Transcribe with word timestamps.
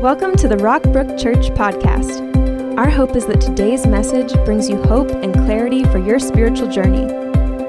Welcome 0.00 0.36
to 0.36 0.46
the 0.46 0.54
Rockbrook 0.54 1.20
Church 1.20 1.50
podcast. 1.56 2.78
Our 2.78 2.88
hope 2.88 3.16
is 3.16 3.26
that 3.26 3.40
today's 3.40 3.84
message 3.84 4.32
brings 4.44 4.68
you 4.68 4.80
hope 4.80 5.10
and 5.10 5.34
clarity 5.34 5.82
for 5.82 5.98
your 5.98 6.20
spiritual 6.20 6.68
journey. 6.68 7.04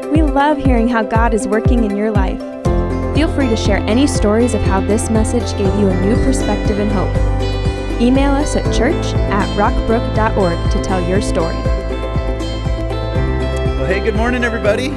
We 0.10 0.22
love 0.22 0.60
hearing 0.60 0.88
how 0.88 1.02
God 1.02 1.34
is 1.34 1.48
working 1.48 1.86
in 1.86 1.98
your 1.98 2.12
life. 2.12 2.40
Feel 3.16 3.34
free 3.34 3.50
to 3.50 3.58
share 3.58 3.78
any 3.78 4.06
stories 4.06 4.54
of 4.54 4.62
how 4.62 4.80
this 4.80 5.10
message 5.10 5.58
gave 5.58 5.74
you 5.80 5.88
a 5.88 6.02
new 6.02 6.14
perspective 6.18 6.78
and 6.78 6.92
hope. 6.92 8.00
Email 8.00 8.34
us 8.34 8.56
at 8.56 8.64
church 8.76 9.08
at 9.32 9.48
rockbrook.org 9.58 10.72
to 10.72 10.84
tell 10.84 11.02
your 11.10 11.24
story. 11.24 11.56
Well, 13.76 13.88
hey, 13.88 14.02
good 14.02 14.16
morning, 14.16 14.44
everybody. 14.44 14.90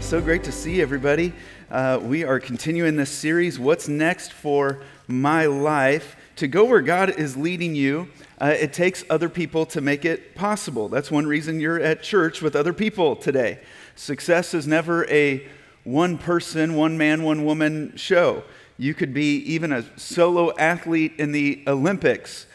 So 0.00 0.22
great 0.22 0.44
to 0.44 0.52
see 0.52 0.80
everybody. 0.80 1.34
Uh, 1.70 2.00
we 2.02 2.24
are 2.24 2.40
continuing 2.40 2.96
this 2.96 3.10
series, 3.10 3.58
What's 3.58 3.86
Next 3.86 4.32
for 4.32 4.82
My 5.06 5.44
Life? 5.44 6.16
To 6.36 6.48
go 6.48 6.64
where 6.64 6.80
God 6.80 7.10
is 7.10 7.36
leading 7.36 7.74
you, 7.74 8.08
uh, 8.40 8.54
it 8.58 8.72
takes 8.72 9.04
other 9.10 9.28
people 9.28 9.66
to 9.66 9.80
make 9.80 10.04
it 10.04 10.34
possible. 10.34 10.88
That's 10.88 11.10
one 11.10 11.26
reason 11.26 11.60
you're 11.60 11.80
at 11.80 12.02
church 12.02 12.40
with 12.40 12.56
other 12.56 12.72
people 12.72 13.16
today. 13.16 13.60
Success 13.96 14.54
is 14.54 14.66
never 14.66 15.06
a 15.10 15.46
one 15.84 16.16
person, 16.16 16.74
one 16.74 16.96
man, 16.96 17.22
one 17.22 17.44
woman 17.44 17.94
show. 17.96 18.44
You 18.78 18.94
could 18.94 19.12
be 19.12 19.36
even 19.38 19.72
a 19.72 19.84
solo 19.98 20.56
athlete 20.56 21.12
in 21.18 21.32
the 21.32 21.62
Olympics. 21.66 22.46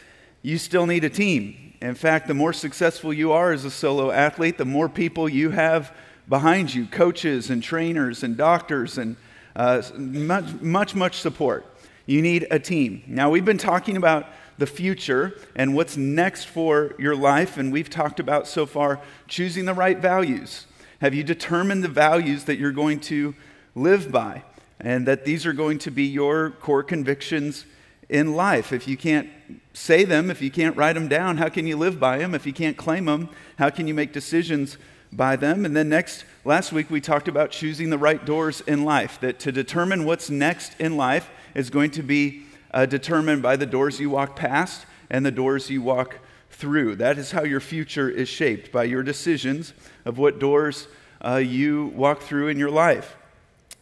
You 0.42 0.58
still 0.58 0.86
need 0.86 1.04
a 1.04 1.10
team. 1.10 1.74
In 1.80 1.94
fact, 1.94 2.26
the 2.26 2.34
more 2.34 2.52
successful 2.52 3.12
you 3.12 3.30
are 3.32 3.52
as 3.52 3.64
a 3.64 3.70
solo 3.70 4.10
athlete, 4.10 4.58
the 4.58 4.64
more 4.64 4.88
people 4.88 5.28
you 5.28 5.50
have 5.50 5.94
behind 6.28 6.74
you 6.74 6.86
coaches 6.86 7.48
and 7.50 7.62
trainers 7.62 8.22
and 8.22 8.36
doctors 8.36 8.98
and 8.98 9.16
uh, 9.54 9.82
much, 9.96 10.60
much, 10.60 10.94
much 10.94 11.20
support. 11.20 11.64
You 12.08 12.22
need 12.22 12.46
a 12.50 12.58
team. 12.58 13.02
Now, 13.06 13.28
we've 13.28 13.44
been 13.44 13.58
talking 13.58 13.94
about 13.94 14.28
the 14.56 14.66
future 14.66 15.38
and 15.54 15.74
what's 15.74 15.98
next 15.98 16.44
for 16.44 16.94
your 16.98 17.14
life, 17.14 17.58
and 17.58 17.70
we've 17.70 17.90
talked 17.90 18.18
about 18.18 18.46
so 18.46 18.64
far 18.64 19.02
choosing 19.26 19.66
the 19.66 19.74
right 19.74 19.98
values. 19.98 20.64
Have 21.02 21.12
you 21.12 21.22
determined 21.22 21.84
the 21.84 21.88
values 21.88 22.44
that 22.44 22.56
you're 22.56 22.72
going 22.72 23.00
to 23.00 23.34
live 23.74 24.10
by? 24.10 24.42
And 24.80 25.06
that 25.06 25.26
these 25.26 25.44
are 25.44 25.52
going 25.52 25.76
to 25.80 25.90
be 25.90 26.04
your 26.04 26.52
core 26.52 26.82
convictions 26.82 27.66
in 28.08 28.34
life. 28.34 28.72
If 28.72 28.88
you 28.88 28.96
can't 28.96 29.28
say 29.74 30.04
them, 30.04 30.30
if 30.30 30.40
you 30.40 30.50
can't 30.50 30.78
write 30.78 30.94
them 30.94 31.08
down, 31.08 31.36
how 31.36 31.50
can 31.50 31.66
you 31.66 31.76
live 31.76 32.00
by 32.00 32.16
them? 32.16 32.34
If 32.34 32.46
you 32.46 32.54
can't 32.54 32.78
claim 32.78 33.04
them, 33.04 33.28
how 33.58 33.68
can 33.68 33.86
you 33.86 33.92
make 33.92 34.14
decisions 34.14 34.78
by 35.12 35.36
them. 35.36 35.64
And 35.64 35.76
then 35.76 35.88
next, 35.88 36.24
last 36.44 36.72
week 36.72 36.90
we 36.90 37.00
talked 37.00 37.28
about 37.28 37.50
choosing 37.50 37.90
the 37.90 37.98
right 37.98 38.24
doors 38.24 38.60
in 38.62 38.84
life, 38.84 39.18
that 39.20 39.38
to 39.40 39.52
determine 39.52 40.04
what's 40.04 40.30
next 40.30 40.78
in 40.78 40.96
life 40.96 41.30
is 41.54 41.70
going 41.70 41.90
to 41.92 42.02
be 42.02 42.42
uh, 42.72 42.86
determined 42.86 43.42
by 43.42 43.56
the 43.56 43.66
doors 43.66 44.00
you 44.00 44.10
walk 44.10 44.36
past 44.36 44.86
and 45.10 45.24
the 45.24 45.30
doors 45.30 45.70
you 45.70 45.82
walk 45.82 46.18
through. 46.50 46.96
That 46.96 47.18
is 47.18 47.30
how 47.30 47.44
your 47.44 47.60
future 47.60 48.08
is 48.08 48.28
shaped, 48.28 48.72
by 48.72 48.84
your 48.84 49.02
decisions 49.02 49.72
of 50.04 50.18
what 50.18 50.38
doors 50.38 50.88
uh, 51.24 51.36
you 51.36 51.86
walk 51.94 52.20
through 52.20 52.48
in 52.48 52.58
your 52.58 52.70
life. 52.70 53.16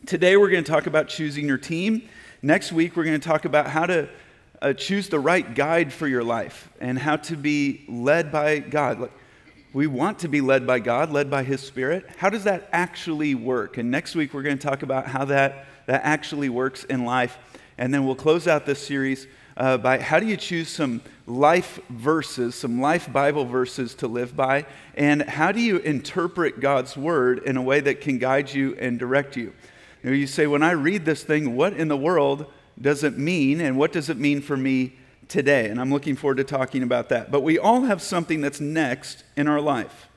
Today 0.05 0.37
we're 0.37 0.51
going 0.51 0.65
to 0.65 0.71
talk 0.71 0.87
about 0.87 1.09
choosing 1.09 1.47
your 1.47 1.59
team. 1.59 2.09
Next 2.43 2.73
week 2.73 2.97
we're 2.97 3.05
going 3.05 3.21
to 3.21 3.29
talk 3.29 3.45
about 3.45 3.67
how 3.67 3.87
to 3.87 4.09
uh, 4.63 4.73
choose 4.73 5.09
the 5.09 5.19
right 5.19 5.55
guide 5.55 5.93
for 5.93 6.07
your 6.07 6.23
life 6.23 6.69
and 6.81 6.99
how 6.99 7.17
to 7.17 7.37
be 7.37 7.85
led 7.89 8.31
by 8.31 8.59
God. 8.59 9.11
We 9.73 9.87
want 9.87 10.21
to 10.21 10.29
be 10.29 10.41
led 10.41 10.67
by 10.67 10.79
God, 10.79 11.11
led 11.11 11.31
by 11.31 11.43
His 11.43 11.61
Spirit. 11.61 12.07
How 12.17 12.31
does 12.31 12.45
that 12.45 12.69
actually 12.73 13.35
work? 13.35 13.79
And 13.79 13.91
next 13.91 14.15
week, 14.15 14.33
we're 14.33 14.43
going 14.43 14.59
to 14.59 14.67
talk 14.67 14.83
about 14.83 15.07
how 15.07 15.27
that, 15.27 15.67
that 15.87 16.03
actually 16.05 16.49
works 16.49 16.85
in 16.85 17.05
life. 17.05 17.37
And 17.79 17.93
then 17.93 18.07
we'll 18.07 18.15
close 18.15 18.47
out 18.47 18.67
this 18.67 18.85
series 18.85 19.27
uh, 19.57 19.79
by 19.79 19.99
how 19.99 20.21
do 20.21 20.27
you 20.27 20.37
choose 20.37 20.69
some 20.69 21.03
life 21.27 21.81
verses, 21.89 22.55
some 22.55 22.81
life 22.81 23.13
Bible 23.13 23.45
verses 23.45 23.95
to 23.97 24.07
live 24.07 24.37
by, 24.37 24.67
and 24.95 25.23
how 25.23 25.53
do 25.53 25.61
you 25.61 25.79
interpret 25.79 26.61
God's 26.61 26.97
Word 26.97 27.41
in 27.41 27.57
a 27.57 27.63
way 27.63 27.81
that 27.81 28.01
can 28.01 28.19
guide 28.19 28.53
you 28.53 28.77
and 28.79 28.99
direct 28.99 29.37
you? 29.37 29.53
You, 30.03 30.13
you 30.13 30.27
say, 30.27 30.47
when 30.47 30.63
I 30.63 30.73
read 30.73 31.05
this 31.05 31.23
thing, 31.23 31.57
what 31.57 31.73
in 31.73 31.89
the 31.89 31.97
world 31.97 32.47
does 32.81 33.03
it 33.03 33.17
mean, 33.19 33.61
and 33.61 33.79
what 33.79 33.93
does 33.93 34.11
it 34.11 34.19
mean 34.19 34.41
for 34.41 34.57
me 34.57 34.97
today, 35.29 35.69
and 35.69 35.81
I'm 35.81 35.91
looking 35.91 36.17
forward 36.17 36.37
to 36.37 36.45
talking 36.45 36.83
about 36.83 37.09
that. 37.09 37.31
But 37.31 37.41
we 37.41 37.59
all 37.59 37.83
have 37.83 38.01
something 38.01 38.41
that's 38.41 38.61
next 38.61 39.25
in 39.37 39.49
our 39.49 39.61
life. 39.61 40.09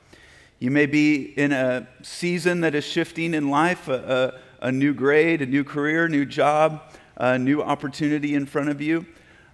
You 0.60 0.72
may 0.72 0.86
be 0.86 1.34
in 1.38 1.54
a 1.54 1.88
season 2.02 2.62
that 2.62 2.76
is 2.76 2.84
shifting 2.84 3.34
in 3.34 3.50
life, 3.50 3.88
a, 3.88 4.34
a, 4.62 4.68
a 4.68 4.72
new 4.72 4.94
grade, 4.94 5.42
a 5.42 5.46
new 5.46 5.64
career, 5.64 6.10
new 6.10 6.26
job, 6.26 6.82
a 7.20 7.38
new 7.38 7.62
opportunity 7.62 8.34
in 8.34 8.46
front 8.46 8.70
of 8.70 8.82
you. 8.82 9.06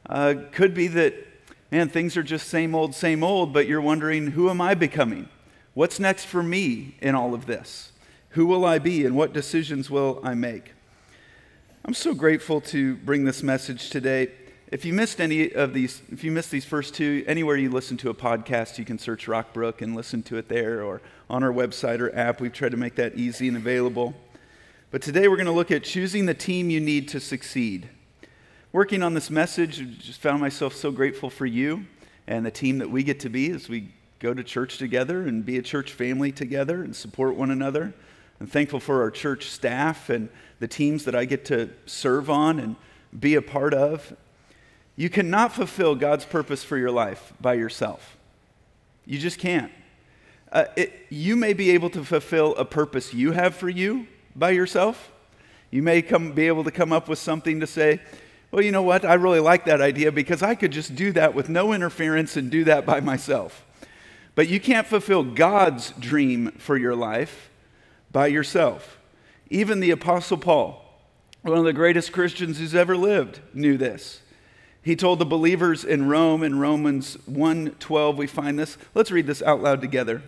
Uh, 0.08 0.36
could 0.52 0.74
be 0.74 0.88
that, 0.88 1.16
man, 1.72 1.90
things 1.90 2.16
are 2.16 2.24
just 2.24 2.48
same 2.48 2.74
old, 2.74 2.96
same 2.96 3.24
old, 3.24 3.52
but 3.52 3.68
you're 3.68 3.82
wondering, 3.82 4.28
who 4.28 4.50
am 4.50 4.62
I 4.62 4.74
becoming? 4.74 5.28
What's 5.74 6.00
next 6.00 6.26
for 6.26 6.42
me 6.42 6.96
in 7.02 7.16
all 7.16 7.34
of 7.34 7.48
this? 7.48 7.92
Who 8.30 8.46
will 8.46 8.64
I 8.64 8.80
be 8.80 9.06
and 9.06 9.16
what 9.16 9.34
decisions 9.34 9.90
will 9.90 10.22
I 10.24 10.34
make? 10.36 10.72
I'm 11.84 11.94
so 11.94 12.14
grateful 12.14 12.62
to 12.62 12.96
bring 12.96 13.26
this 13.26 13.44
message 13.44 13.90
today 13.90 14.32
if 14.72 14.84
you 14.84 14.94
missed 14.94 15.22
any 15.22 15.54
of 15.54 15.74
these, 15.74 16.02
if 16.12 16.24
you 16.24 16.32
missed 16.32 16.50
these 16.50 16.66
first 16.66 16.96
two, 16.96 17.24
anywhere 17.28 17.56
you 17.56 17.70
listen 17.70 17.98
to 17.98 18.10
a 18.10 18.14
podcast, 18.14 18.80
you 18.80 18.86
can 18.86 18.98
search 18.98 19.28
Rockbrook 19.28 19.82
and 19.82 19.96
listen 19.96 20.24
to 20.24 20.38
it 20.38 20.50
there 20.50 20.84
or 20.84 21.02
on 21.30 21.44
our 21.44 21.52
website 21.52 22.00
or 22.00 22.14
app. 22.16 22.42
We've 22.42 22.52
tried 22.52 22.72
to 22.72 22.78
make 22.78 22.96
that 22.96 23.16
easy 23.16 23.48
and 23.48 23.56
available. 23.56 24.16
But 24.92 25.02
today 25.02 25.28
we're 25.28 25.36
going 25.36 25.48
to 25.48 25.52
look 25.52 25.72
at 25.72 25.84
choosing 25.84 26.26
the 26.26 26.34
team 26.34 26.70
you 26.70 26.80
need 26.80 27.08
to 27.10 27.20
succeed. 27.20 27.90
Working 28.72 29.02
on 29.02 29.14
this 29.14 29.30
message, 29.32 29.82
I 29.82 29.86
just 29.86 30.22
found 30.22 30.40
myself 30.40 30.76
so 30.76 30.92
grateful 30.92 31.30
for 31.30 31.46
you 31.46 31.86
and 32.28 32.46
the 32.46 32.52
team 32.52 32.78
that 32.78 32.90
we 32.90 33.04
get 33.04 33.20
to 33.22 33.30
be 33.30 33.50
as 33.50 33.68
we 33.68 33.90
go 34.20 34.34
to 34.34 34.44
church 34.44 34.78
together 34.78 35.22
and 35.22 35.44
be 35.44 35.58
a 35.58 35.62
church 35.62 35.92
family 35.92 36.32
together 36.32 36.84
and 36.84 36.96
support 36.96 37.36
one 37.36 37.50
another. 37.50 37.94
I'm 38.40 38.48
thankful 38.48 38.80
for 38.80 39.02
our 39.02 39.10
church 39.10 39.48
staff 39.48 40.10
and 40.10 40.30
the 40.60 40.68
teams 40.68 41.06
that 41.06 41.16
I 41.16 41.26
get 41.26 41.46
to 41.46 41.70
serve 41.88 42.30
on 42.30 42.60
and 42.60 42.76
be 43.18 43.36
a 43.36 43.42
part 43.42 43.74
of. 43.74 44.16
You 44.96 45.10
cannot 45.10 45.52
fulfill 45.52 45.96
God's 45.96 46.26
purpose 46.26 46.64
for 46.64 46.78
your 46.78 46.92
life 46.92 47.34
by 47.42 47.56
yourself. 47.56 48.18
You 49.06 49.18
just 49.18 49.40
can't. 49.40 49.72
Uh, 50.52 50.66
it, 50.76 50.94
you 51.10 51.36
may 51.36 51.54
be 51.54 51.72
able 51.72 51.90
to 51.90 52.04
fulfill 52.04 52.56
a 52.56 52.66
purpose 52.66 53.14
you 53.14 53.32
have 53.32 53.56
for 53.56 53.68
you 53.68 54.08
by 54.36 54.52
yourself. 54.52 55.12
You 55.72 55.82
may 55.82 56.02
come, 56.02 56.34
be 56.34 56.48
able 56.48 56.64
to 56.64 56.72
come 56.72 56.94
up 56.94 57.08
with 57.08 57.20
something 57.20 57.60
to 57.60 57.68
say, 57.68 58.02
well, 58.52 58.64
you 58.64 58.72
know 58.72 58.84
what? 58.84 59.04
I 59.04 59.16
really 59.16 59.40
like 59.40 59.66
that 59.66 59.82
idea 59.82 60.12
because 60.12 60.42
I 60.42 60.56
could 60.56 60.72
just 60.72 60.96
do 60.96 61.12
that 61.14 61.34
with 61.34 61.50
no 61.50 61.74
interference 61.74 62.38
and 62.38 62.50
do 62.50 62.64
that 62.66 62.86
by 62.86 63.02
myself. 63.02 63.66
But 64.36 64.48
you 64.48 64.60
can't 64.60 64.88
fulfill 64.88 65.24
God's 65.24 65.92
dream 65.92 66.52
for 66.52 66.78
your 66.78 66.96
life 66.96 67.50
by 68.12 68.28
yourself. 68.28 68.98
Even 69.50 69.80
the 69.80 69.92
Apostle 69.92 70.38
Paul, 70.38 70.82
one 71.42 71.58
of 71.58 71.66
the 71.66 71.74
greatest 71.74 72.12
Christians 72.12 72.58
who's 72.58 72.76
ever 72.76 72.96
lived, 72.96 73.40
knew 73.54 73.78
this. 73.78 74.22
He 74.82 74.96
told 74.96 75.20
the 75.20 75.26
believers 75.26 75.84
in 75.84 76.08
Rome 76.08 76.44
in 76.44 76.60
Romans 76.60 77.18
1:12 77.30 78.18
we 78.18 78.28
find 78.28 78.60
this. 78.60 78.78
Let's 78.94 79.12
read 79.12 79.28
this 79.28 79.42
out 79.42 79.62
loud 79.62 79.82
together. 79.82 80.22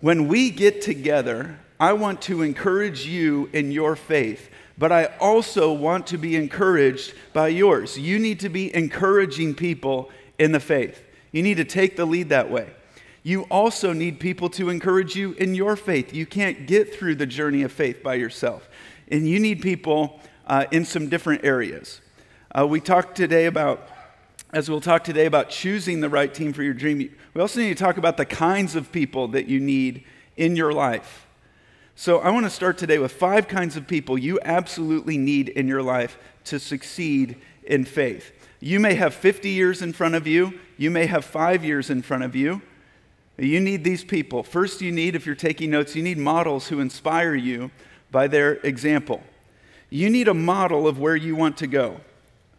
When 0.00 0.28
we 0.28 0.50
get 0.50 0.82
together, 0.82 1.58
I 1.78 1.92
want 1.92 2.22
to 2.22 2.42
encourage 2.42 3.06
you 3.06 3.50
in 3.52 3.72
your 3.72 3.96
faith, 3.96 4.48
but 4.78 4.92
I 4.92 5.06
also 5.20 5.72
want 5.72 6.06
to 6.08 6.18
be 6.18 6.36
encouraged 6.36 7.14
by 7.32 7.48
yours. 7.48 7.98
You 7.98 8.18
need 8.18 8.40
to 8.40 8.48
be 8.48 8.74
encouraging 8.74 9.54
people 9.54 10.10
in 10.38 10.52
the 10.52 10.60
faith. 10.60 11.02
You 11.32 11.42
need 11.42 11.56
to 11.56 11.64
take 11.64 11.96
the 11.96 12.04
lead 12.04 12.28
that 12.28 12.50
way. 12.50 12.70
You 13.22 13.42
also 13.44 13.92
need 13.92 14.20
people 14.20 14.50
to 14.50 14.68
encourage 14.68 15.16
you 15.16 15.32
in 15.32 15.54
your 15.54 15.76
faith. 15.76 16.14
You 16.14 16.26
can't 16.26 16.66
get 16.66 16.94
through 16.94 17.16
the 17.16 17.26
journey 17.26 17.62
of 17.62 17.72
faith 17.72 18.02
by 18.02 18.14
yourself. 18.14 18.68
And 19.08 19.28
you 19.28 19.40
need 19.40 19.62
people 19.62 20.20
uh, 20.46 20.66
in 20.70 20.84
some 20.84 21.08
different 21.08 21.44
areas. 21.44 22.00
Uh, 22.56 22.66
we 22.66 22.80
talked 22.80 23.16
today 23.16 23.46
about 23.46 23.88
as 24.54 24.70
we'll 24.70 24.80
talk 24.80 25.02
today 25.02 25.26
about 25.26 25.50
choosing 25.50 26.00
the 26.00 26.08
right 26.08 26.32
team 26.32 26.52
for 26.52 26.62
your 26.62 26.74
dream, 26.74 26.98
we 27.34 27.40
also 27.40 27.58
need 27.58 27.76
to 27.76 27.84
talk 27.84 27.96
about 27.96 28.16
the 28.16 28.24
kinds 28.24 28.76
of 28.76 28.92
people 28.92 29.26
that 29.26 29.48
you 29.48 29.58
need 29.58 30.04
in 30.36 30.54
your 30.54 30.72
life. 30.72 31.23
So, 31.96 32.18
I 32.18 32.30
want 32.30 32.44
to 32.44 32.50
start 32.50 32.76
today 32.76 32.98
with 32.98 33.12
five 33.12 33.46
kinds 33.46 33.76
of 33.76 33.86
people 33.86 34.18
you 34.18 34.40
absolutely 34.44 35.16
need 35.16 35.48
in 35.48 35.68
your 35.68 35.80
life 35.80 36.18
to 36.46 36.58
succeed 36.58 37.36
in 37.62 37.84
faith. 37.84 38.32
You 38.58 38.80
may 38.80 38.94
have 38.94 39.14
50 39.14 39.48
years 39.48 39.80
in 39.80 39.92
front 39.92 40.16
of 40.16 40.26
you, 40.26 40.58
you 40.76 40.90
may 40.90 41.06
have 41.06 41.24
five 41.24 41.64
years 41.64 41.90
in 41.90 42.02
front 42.02 42.24
of 42.24 42.34
you. 42.34 42.62
You 43.38 43.60
need 43.60 43.84
these 43.84 44.02
people. 44.02 44.42
First, 44.42 44.80
you 44.80 44.90
need, 44.90 45.14
if 45.14 45.24
you're 45.24 45.36
taking 45.36 45.70
notes, 45.70 45.94
you 45.94 46.02
need 46.02 46.18
models 46.18 46.68
who 46.68 46.80
inspire 46.80 47.34
you 47.34 47.70
by 48.10 48.26
their 48.26 48.54
example. 48.54 49.22
You 49.88 50.10
need 50.10 50.26
a 50.26 50.34
model 50.34 50.88
of 50.88 50.98
where 50.98 51.16
you 51.16 51.36
want 51.36 51.56
to 51.58 51.68
go. 51.68 52.00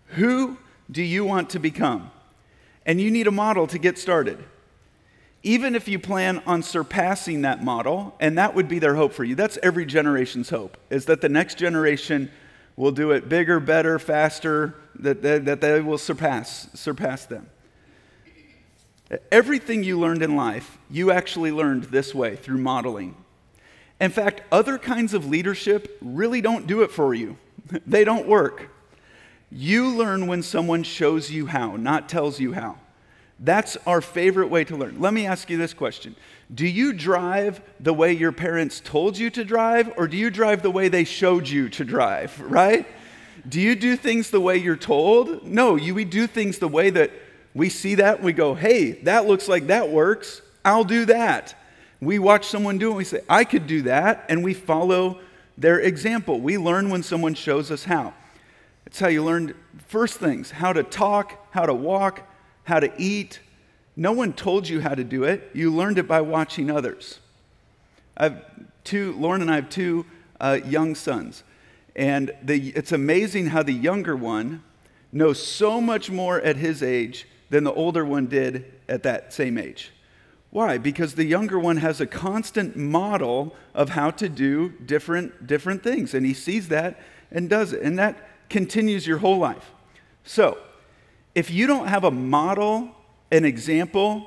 Who 0.09 0.57
do 0.89 1.03
you 1.03 1.25
want 1.25 1.49
to 1.51 1.59
become? 1.59 2.11
And 2.85 3.01
you 3.01 3.11
need 3.11 3.27
a 3.27 3.31
model 3.31 3.67
to 3.67 3.77
get 3.77 3.97
started. 3.97 4.43
Even 5.45 5.75
if 5.75 5.87
you 5.87 5.99
plan 5.99 6.41
on 6.47 6.63
surpassing 6.63 7.43
that 7.43 7.63
model, 7.63 8.15
and 8.19 8.35
that 8.39 8.55
would 8.55 8.67
be 8.67 8.79
their 8.79 8.95
hope 8.95 9.13
for 9.13 9.23
you. 9.23 9.35
That's 9.35 9.59
every 9.61 9.85
generation's 9.85 10.49
hope, 10.49 10.75
is 10.89 11.05
that 11.05 11.21
the 11.21 11.29
next 11.29 11.59
generation 11.59 12.31
will 12.75 12.91
do 12.91 13.11
it 13.11 13.29
bigger, 13.29 13.59
better, 13.59 13.99
faster, 13.99 14.73
that, 14.95 15.21
that, 15.21 15.45
that 15.45 15.61
they 15.61 15.81
will 15.81 15.99
surpass, 15.99 16.67
surpass 16.73 17.27
them. 17.27 17.47
Everything 19.31 19.83
you 19.83 19.99
learned 19.99 20.23
in 20.23 20.35
life, 20.35 20.79
you 20.89 21.11
actually 21.11 21.51
learned 21.51 21.83
this 21.85 22.15
way 22.15 22.35
through 22.35 22.57
modeling. 22.57 23.15
In 24.01 24.09
fact, 24.09 24.41
other 24.51 24.79
kinds 24.79 25.13
of 25.13 25.27
leadership 25.27 25.95
really 26.01 26.41
don't 26.41 26.65
do 26.65 26.81
it 26.81 26.89
for 26.89 27.13
you, 27.13 27.37
they 27.85 28.03
don't 28.03 28.27
work. 28.27 28.71
You 29.51 29.95
learn 29.95 30.25
when 30.25 30.41
someone 30.41 30.81
shows 30.81 31.29
you 31.29 31.45
how, 31.45 31.75
not 31.75 32.09
tells 32.09 32.39
you 32.39 32.53
how. 32.53 32.79
That's 33.39 33.77
our 33.85 34.01
favorite 34.01 34.47
way 34.47 34.63
to 34.65 34.77
learn. 34.77 34.99
Let 34.99 35.13
me 35.13 35.25
ask 35.25 35.49
you 35.49 35.57
this 35.57 35.73
question 35.73 36.15
Do 36.53 36.65
you 36.65 36.93
drive 36.93 37.61
the 37.79 37.93
way 37.93 38.13
your 38.13 38.31
parents 38.31 38.81
told 38.83 39.17
you 39.17 39.29
to 39.31 39.43
drive, 39.43 39.93
or 39.97 40.07
do 40.07 40.17
you 40.17 40.29
drive 40.29 40.61
the 40.61 40.71
way 40.71 40.87
they 40.87 41.03
showed 41.03 41.47
you 41.47 41.69
to 41.69 41.83
drive, 41.83 42.39
right? 42.49 42.87
Do 43.47 43.61
you 43.61 43.75
do 43.75 43.95
things 43.95 44.31
the 44.31 44.41
way 44.41 44.57
you're 44.57 44.75
told? 44.75 45.45
No, 45.45 45.75
you, 45.75 45.93
we 45.93 46.05
do 46.05 46.25
things 46.25 46.57
the 46.57 46.67
way 46.67 46.89
that 46.89 47.11
we 47.53 47.69
see 47.69 47.95
that 47.95 48.17
and 48.17 48.25
we 48.25 48.33
go, 48.33 48.55
hey, 48.55 48.93
that 49.03 49.27
looks 49.27 49.47
like 49.47 49.67
that 49.67 49.89
works. 49.89 50.41
I'll 50.63 50.83
do 50.83 51.05
that. 51.05 51.55
We 52.01 52.19
watch 52.19 52.47
someone 52.47 52.77
do 52.77 52.91
it 52.91 52.95
we 52.95 53.03
say, 53.03 53.21
I 53.29 53.43
could 53.43 53.67
do 53.67 53.83
that. 53.83 54.25
And 54.29 54.43
we 54.43 54.53
follow 54.53 55.19
their 55.57 55.79
example. 55.79 56.41
We 56.41 56.57
learn 56.57 56.89
when 56.89 57.03
someone 57.03 57.33
shows 57.33 57.71
us 57.71 57.85
how. 57.85 58.13
It's 58.85 58.99
how 58.99 59.07
you 59.07 59.23
learn 59.23 59.55
first 59.87 60.17
things 60.17 60.51
how 60.51 60.73
to 60.73 60.83
talk, 60.83 61.47
how 61.51 61.65
to 61.65 61.73
walk, 61.73 62.27
how 62.65 62.79
to 62.79 62.91
eat. 62.97 63.39
No 63.95 64.11
one 64.11 64.33
told 64.33 64.67
you 64.67 64.81
how 64.81 64.93
to 64.93 65.03
do 65.03 65.23
it. 65.23 65.49
You 65.53 65.73
learned 65.73 65.97
it 65.97 66.07
by 66.07 66.21
watching 66.21 66.69
others. 66.69 67.19
I've 68.17 68.41
two, 68.85 69.13
Lauren 69.13 69.41
and 69.41 69.51
I 69.51 69.55
have 69.55 69.69
two 69.69 70.05
uh, 70.39 70.59
young 70.65 70.95
sons. 70.95 71.43
And 71.95 72.31
the, 72.41 72.69
it's 72.69 72.91
amazing 72.91 73.47
how 73.47 73.63
the 73.63 73.73
younger 73.73 74.15
one 74.15 74.63
knows 75.11 75.45
so 75.45 75.81
much 75.81 76.09
more 76.09 76.39
at 76.41 76.57
his 76.57 76.83
age 76.83 77.27
than 77.49 77.63
the 77.63 77.73
older 77.73 78.05
one 78.05 78.27
did 78.27 78.71
at 78.87 79.03
that 79.03 79.33
same 79.33 79.57
age. 79.57 79.91
Why? 80.51 80.77
Because 80.77 81.15
the 81.15 81.25
younger 81.25 81.59
one 81.59 81.77
has 81.77 81.99
a 81.99 82.07
constant 82.07 82.77
model 82.77 83.55
of 83.73 83.89
how 83.89 84.11
to 84.11 84.29
do 84.29 84.69
different, 84.69 85.47
different 85.47 85.83
things, 85.83 86.13
and 86.13 86.25
he 86.25 86.33
sees 86.33 86.69
that 86.69 86.99
and 87.31 87.49
does 87.49 87.73
it, 87.73 87.81
and 87.81 87.99
that 87.99 88.29
continues 88.49 89.05
your 89.05 89.17
whole 89.17 89.37
life. 89.37 89.71
So, 90.23 90.57
if 91.35 91.51
you 91.51 91.67
don't 91.67 91.87
have 91.87 92.05
a 92.05 92.11
model, 92.11 92.89
an 93.31 93.45
example 93.45 94.25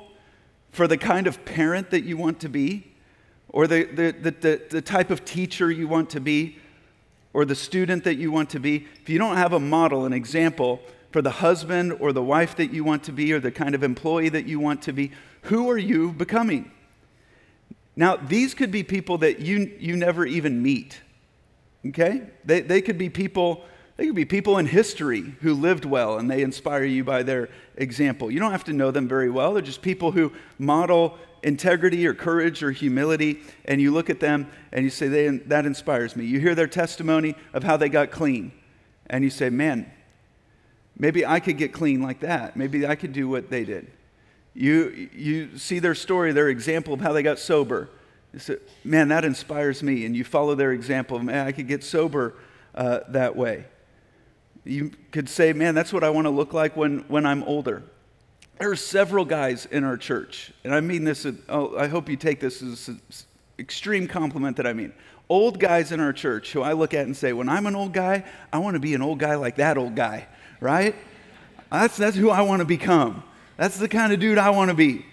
for 0.71 0.87
the 0.87 0.97
kind 0.97 1.27
of 1.27 1.43
parent 1.43 1.89
that 1.89 2.03
you 2.03 2.15
want 2.15 2.39
to 2.41 2.49
be, 2.49 2.85
or 3.49 3.65
the, 3.65 3.83
the, 3.83 4.31
the, 4.31 4.61
the, 4.69 4.81
type 4.81 5.09
of 5.09 5.25
teacher 5.25 5.71
you 5.71 5.87
want 5.87 6.11
to 6.11 6.19
be, 6.19 6.59
or 7.33 7.45
the 7.45 7.55
student 7.55 8.03
that 8.03 8.15
you 8.15 8.31
want 8.31 8.51
to 8.51 8.59
be, 8.59 8.85
if 9.01 9.09
you 9.09 9.17
don't 9.17 9.37
have 9.37 9.53
a 9.53 9.59
model, 9.59 10.05
an 10.05 10.13
example, 10.13 10.79
for 11.11 11.23
the 11.23 11.31
husband 11.31 11.93
or 11.99 12.13
the 12.13 12.21
wife 12.21 12.55
that 12.55 12.71
you 12.71 12.83
want 12.83 13.03
to 13.03 13.11
be 13.11 13.33
or 13.33 13.39
the 13.39 13.51
kind 13.51 13.73
of 13.73 13.83
employee 13.83 14.29
that 14.29 14.45
you 14.45 14.59
want 14.59 14.83
to 14.83 14.93
be, 14.93 15.11
who 15.43 15.69
are 15.69 15.77
you 15.77 16.11
becoming? 16.11 16.71
Now, 17.95 18.15
these 18.15 18.53
could 18.53 18.71
be 18.71 18.83
people 18.83 19.17
that 19.19 19.39
you, 19.39 19.75
you 19.79 19.95
never 19.95 20.25
even 20.25 20.61
meet. 20.61 21.01
Okay? 21.87 22.21
They, 22.45 22.61
they 22.61 22.81
could 22.81 22.97
be 22.97 23.09
people, 23.09 23.65
they 23.99 24.05
could 24.05 24.15
be 24.15 24.23
people 24.23 24.57
in 24.57 24.65
history 24.65 25.35
who 25.41 25.53
lived 25.53 25.83
well 25.83 26.19
and 26.19 26.31
they 26.31 26.41
inspire 26.41 26.85
you 26.85 27.03
by 27.03 27.21
their 27.21 27.49
example. 27.75 28.31
You 28.31 28.39
don't 28.39 28.53
have 28.53 28.63
to 28.65 28.73
know 28.73 28.91
them 28.91 29.09
very 29.09 29.29
well. 29.29 29.53
They're 29.53 29.61
just 29.61 29.81
people 29.81 30.13
who 30.13 30.31
model 30.57 31.17
integrity 31.43 32.07
or 32.07 32.13
courage 32.13 32.63
or 32.63 32.71
humility, 32.71 33.41
and 33.65 33.81
you 33.81 33.91
look 33.91 34.09
at 34.09 34.21
them 34.21 34.49
and 34.71 34.85
you 34.85 34.89
say, 34.89 35.27
That 35.37 35.65
inspires 35.65 36.15
me. 36.15 36.25
You 36.25 36.39
hear 36.39 36.55
their 36.55 36.67
testimony 36.67 37.35
of 37.51 37.63
how 37.63 37.75
they 37.75 37.89
got 37.89 38.09
clean, 38.09 38.53
and 39.07 39.21
you 39.21 39.29
say, 39.29 39.49
Man, 39.49 39.91
Maybe 40.99 41.25
I 41.25 41.39
could 41.39 41.57
get 41.57 41.71
clean 41.71 42.01
like 42.01 42.19
that. 42.19 42.57
Maybe 42.57 42.85
I 42.85 42.95
could 42.95 43.13
do 43.13 43.29
what 43.29 43.49
they 43.49 43.63
did. 43.63 43.87
You, 44.53 45.09
you 45.13 45.57
see 45.57 45.79
their 45.79 45.95
story, 45.95 46.33
their 46.33 46.49
example 46.49 46.93
of 46.93 46.99
how 46.99 47.13
they 47.13 47.23
got 47.23 47.39
sober. 47.39 47.89
You 48.33 48.39
say, 48.39 48.57
man, 48.83 49.07
that 49.07 49.23
inspires 49.23 49.81
me. 49.81 50.05
And 50.05 50.15
you 50.15 50.25
follow 50.25 50.55
their 50.55 50.73
example. 50.73 51.17
Man, 51.19 51.47
I 51.47 51.53
could 51.53 51.69
get 51.69 51.85
sober 51.85 52.35
uh, 52.75 52.99
that 53.09 53.37
way. 53.37 53.65
You 54.69 54.91
could 55.11 55.29
say, 55.29 55.53
man, 55.53 55.75
that's 55.75 55.91
what 55.91 56.03
I 56.03 56.09
want 56.09 56.25
to 56.25 56.31
look 56.31 56.53
like 56.53 56.77
when, 56.77 56.99
when 57.07 57.25
I'm 57.25 57.43
older. 57.43 57.83
There 58.59 58.69
are 58.69 58.75
several 58.75 59.25
guys 59.25 59.65
in 59.65 59.83
our 59.83 59.97
church, 59.97 60.51
and 60.63 60.73
I 60.73 60.81
mean 60.81 61.05
this, 61.05 61.25
oh, 61.47 61.77
I 61.77 61.87
hope 61.87 62.09
you 62.09 62.17
take 62.17 62.39
this 62.39 62.61
as 62.61 62.87
an 62.89 63.01
extreme 63.57 64.07
compliment 64.07 64.57
that 64.57 64.67
I 64.67 64.73
mean. 64.73 64.93
Old 65.29 65.59
guys 65.59 65.91
in 65.91 65.99
our 65.99 66.11
church 66.11 66.53
who 66.53 66.61
I 66.63 66.73
look 66.73 66.93
at 66.93 67.05
and 67.05 67.15
say, 67.15 67.33
when 67.33 67.49
I'm 67.49 67.67
an 67.67 67.75
old 67.75 67.93
guy, 67.93 68.23
I 68.51 68.57
want 68.57 68.73
to 68.73 68.79
be 68.79 68.95
an 68.95 69.01
old 69.01 69.19
guy 69.19 69.35
like 69.35 69.57
that 69.57 69.77
old 69.77 69.95
guy 69.95 70.27
right? 70.59 70.95
That's, 71.71 71.97
that's 71.97 72.15
who 72.15 72.29
I 72.29 72.41
want 72.41 72.61
to 72.61 72.65
become. 72.65 73.23
That's 73.57 73.77
the 73.77 73.87
kind 73.87 74.13
of 74.13 74.19
dude 74.19 74.37
I 74.37 74.49
want 74.49 74.69
to 74.69 74.75
be. 74.75 75.05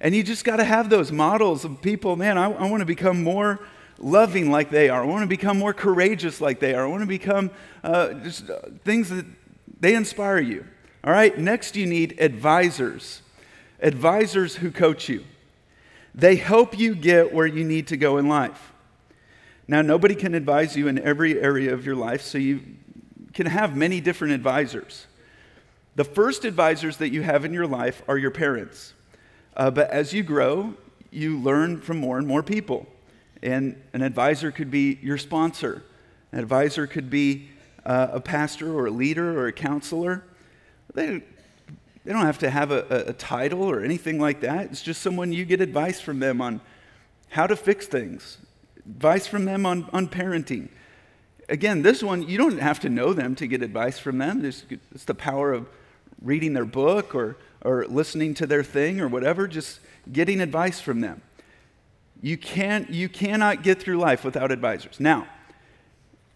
And 0.00 0.14
you 0.14 0.22
just 0.22 0.44
got 0.44 0.56
to 0.56 0.64
have 0.64 0.90
those 0.90 1.10
models 1.10 1.64
of 1.64 1.80
people, 1.80 2.16
man, 2.16 2.36
I, 2.36 2.50
I 2.50 2.70
want 2.70 2.80
to 2.80 2.86
become 2.86 3.22
more 3.22 3.60
loving 3.98 4.50
like 4.50 4.70
they 4.70 4.88
are. 4.88 5.02
I 5.02 5.06
want 5.06 5.22
to 5.22 5.28
become 5.28 5.58
more 5.58 5.72
courageous 5.72 6.40
like 6.40 6.60
they 6.60 6.74
are. 6.74 6.84
I 6.84 6.88
want 6.88 7.02
to 7.02 7.06
become 7.06 7.50
uh, 7.82 8.14
just 8.14 8.50
uh, 8.50 8.60
things 8.84 9.10
that 9.10 9.26
they 9.80 9.94
inspire 9.94 10.38
you. 10.38 10.64
All 11.02 11.12
right, 11.12 11.36
next 11.38 11.76
you 11.76 11.86
need 11.86 12.18
advisors. 12.18 13.22
Advisors 13.80 14.56
who 14.56 14.70
coach 14.70 15.08
you. 15.08 15.24
They 16.14 16.36
help 16.36 16.78
you 16.78 16.94
get 16.94 17.34
where 17.34 17.46
you 17.46 17.64
need 17.64 17.88
to 17.88 17.96
go 17.96 18.18
in 18.18 18.28
life. 18.28 18.72
Now, 19.66 19.82
nobody 19.82 20.14
can 20.14 20.34
advise 20.34 20.76
you 20.76 20.88
in 20.88 20.98
every 20.98 21.40
area 21.40 21.72
of 21.72 21.84
your 21.84 21.96
life, 21.96 22.22
so 22.22 22.38
you 22.38 22.60
can 23.32 23.46
have 23.46 23.76
many 23.76 24.00
different 24.00 24.34
advisors. 24.34 25.06
The 25.96 26.04
first 26.04 26.44
advisors 26.44 26.98
that 26.98 27.10
you 27.10 27.22
have 27.22 27.44
in 27.44 27.52
your 27.52 27.66
life 27.66 28.02
are 28.08 28.18
your 28.18 28.30
parents. 28.30 28.94
Uh, 29.56 29.70
but 29.70 29.90
as 29.90 30.12
you 30.12 30.22
grow, 30.22 30.74
you 31.10 31.38
learn 31.38 31.80
from 31.80 31.98
more 31.98 32.18
and 32.18 32.26
more 32.26 32.42
people. 32.42 32.86
And 33.44 33.80
an 33.92 34.02
advisor 34.02 34.50
could 34.50 34.70
be 34.70 34.98
your 35.00 35.18
sponsor, 35.18 35.84
an 36.32 36.40
advisor 36.40 36.88
could 36.88 37.10
be 37.10 37.50
uh, 37.86 38.08
a 38.12 38.20
pastor 38.20 38.76
or 38.76 38.86
a 38.86 38.90
leader 38.90 39.38
or 39.38 39.46
a 39.46 39.52
counselor. 39.52 40.24
They, 40.94 41.22
they 42.04 42.12
don't 42.12 42.26
have 42.26 42.38
to 42.38 42.50
have 42.50 42.72
a, 42.72 43.04
a, 43.08 43.12
title 43.12 43.62
or 43.62 43.84
anything 43.84 44.18
like 44.18 44.40
that. 44.40 44.66
It's 44.66 44.82
just 44.82 45.02
someone 45.02 45.32
you 45.32 45.44
get 45.44 45.60
advice 45.60 46.00
from 46.00 46.18
them 46.18 46.40
on 46.40 46.60
how 47.28 47.46
to 47.46 47.56
fix 47.56 47.86
things, 47.86 48.38
advice 48.86 49.26
from 49.26 49.44
them 49.44 49.66
on, 49.66 49.88
on 49.92 50.08
parenting, 50.08 50.68
Again, 51.48 51.82
this 51.82 52.02
one, 52.02 52.26
you 52.26 52.38
don't 52.38 52.58
have 52.58 52.80
to 52.80 52.88
know 52.88 53.12
them 53.12 53.34
to 53.36 53.46
get 53.46 53.62
advice 53.62 53.98
from 53.98 54.18
them. 54.18 54.44
It's, 54.44 54.64
it's 54.94 55.04
the 55.04 55.14
power 55.14 55.52
of 55.52 55.68
reading 56.22 56.54
their 56.54 56.64
book 56.64 57.14
or, 57.14 57.36
or 57.62 57.84
listening 57.86 58.34
to 58.34 58.46
their 58.46 58.62
thing 58.62 59.00
or 59.00 59.08
whatever, 59.08 59.46
just 59.46 59.80
getting 60.10 60.40
advice 60.40 60.80
from 60.80 61.00
them. 61.00 61.20
You, 62.24 62.38
can't, 62.38 62.88
you 62.88 63.10
cannot 63.10 63.62
get 63.62 63.78
through 63.78 63.98
life 63.98 64.24
without 64.24 64.50
advisors. 64.50 64.98
Now, 64.98 65.26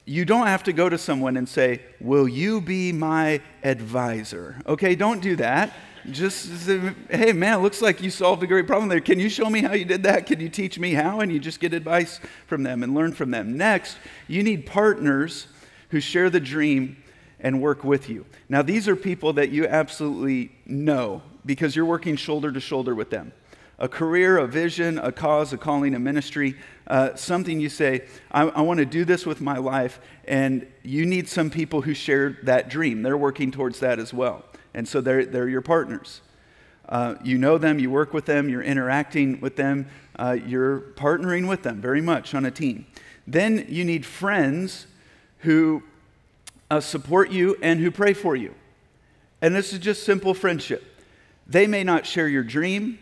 you 0.04 0.26
don't 0.26 0.46
have 0.46 0.62
to 0.64 0.74
go 0.74 0.86
to 0.86 0.98
someone 0.98 1.34
and 1.38 1.48
say, 1.48 1.80
Will 1.98 2.28
you 2.28 2.60
be 2.60 2.92
my 2.92 3.40
advisor? 3.62 4.60
Okay, 4.66 4.94
don't 4.94 5.22
do 5.22 5.34
that. 5.36 5.72
Just 6.10 6.66
say, 6.66 6.92
hey, 7.08 7.32
man, 7.32 7.60
it 7.60 7.62
looks 7.62 7.80
like 7.80 8.02
you 8.02 8.10
solved 8.10 8.42
a 8.42 8.46
great 8.46 8.66
problem 8.66 8.90
there. 8.90 9.00
Can 9.00 9.18
you 9.18 9.30
show 9.30 9.48
me 9.48 9.62
how 9.62 9.72
you 9.72 9.86
did 9.86 10.02
that? 10.02 10.26
Can 10.26 10.40
you 10.40 10.50
teach 10.50 10.78
me 10.78 10.92
how? 10.92 11.20
And 11.20 11.32
you 11.32 11.38
just 11.38 11.58
get 11.58 11.72
advice 11.72 12.20
from 12.46 12.64
them 12.64 12.82
and 12.82 12.94
learn 12.94 13.12
from 13.12 13.30
them. 13.30 13.56
Next, 13.56 13.96
you 14.26 14.42
need 14.42 14.66
partners 14.66 15.46
who 15.88 16.00
share 16.00 16.28
the 16.28 16.38
dream 16.38 17.02
and 17.40 17.62
work 17.62 17.82
with 17.82 18.10
you. 18.10 18.26
Now, 18.50 18.60
these 18.60 18.88
are 18.88 18.96
people 18.96 19.32
that 19.34 19.48
you 19.48 19.66
absolutely 19.66 20.52
know 20.66 21.22
because 21.46 21.74
you're 21.74 21.86
working 21.86 22.16
shoulder 22.16 22.52
to 22.52 22.60
shoulder 22.60 22.94
with 22.94 23.08
them. 23.08 23.32
A 23.78 23.88
career, 23.88 24.38
a 24.38 24.46
vision, 24.46 24.98
a 24.98 25.12
cause, 25.12 25.52
a 25.52 25.58
calling, 25.58 25.94
a 25.94 25.98
ministry, 25.98 26.56
uh, 26.88 27.14
something 27.14 27.60
you 27.60 27.68
say, 27.68 28.02
I, 28.32 28.42
I 28.42 28.60
want 28.62 28.78
to 28.78 28.86
do 28.86 29.04
this 29.04 29.24
with 29.24 29.40
my 29.40 29.58
life, 29.58 30.00
and 30.24 30.66
you 30.82 31.06
need 31.06 31.28
some 31.28 31.48
people 31.48 31.82
who 31.82 31.94
share 31.94 32.38
that 32.42 32.68
dream. 32.68 33.02
They're 33.02 33.16
working 33.16 33.50
towards 33.52 33.78
that 33.80 33.98
as 33.98 34.12
well. 34.12 34.44
And 34.74 34.88
so 34.88 35.00
they're, 35.00 35.24
they're 35.24 35.48
your 35.48 35.62
partners. 35.62 36.22
Uh, 36.88 37.16
you 37.22 37.38
know 37.38 37.58
them, 37.58 37.78
you 37.78 37.90
work 37.90 38.14
with 38.14 38.24
them, 38.24 38.48
you're 38.48 38.62
interacting 38.62 39.40
with 39.40 39.56
them, 39.56 39.86
uh, 40.18 40.36
you're 40.46 40.80
partnering 40.80 41.46
with 41.46 41.62
them 41.62 41.80
very 41.80 42.00
much 42.00 42.34
on 42.34 42.46
a 42.46 42.50
team. 42.50 42.86
Then 43.26 43.66
you 43.68 43.84
need 43.84 44.06
friends 44.06 44.86
who 45.40 45.82
uh, 46.70 46.80
support 46.80 47.30
you 47.30 47.56
and 47.62 47.78
who 47.78 47.90
pray 47.90 48.14
for 48.14 48.34
you. 48.34 48.54
And 49.40 49.54
this 49.54 49.72
is 49.72 49.78
just 49.78 50.02
simple 50.02 50.34
friendship. 50.34 50.82
They 51.46 51.66
may 51.66 51.84
not 51.84 52.06
share 52.06 52.26
your 52.26 52.42
dream, 52.42 52.98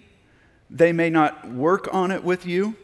they 0.70 0.92
may 0.92 1.11
not 1.11 1.49
work 1.49 1.92
on 1.92 2.11
it 2.11 2.25
with 2.25 2.46
you, 2.46 2.76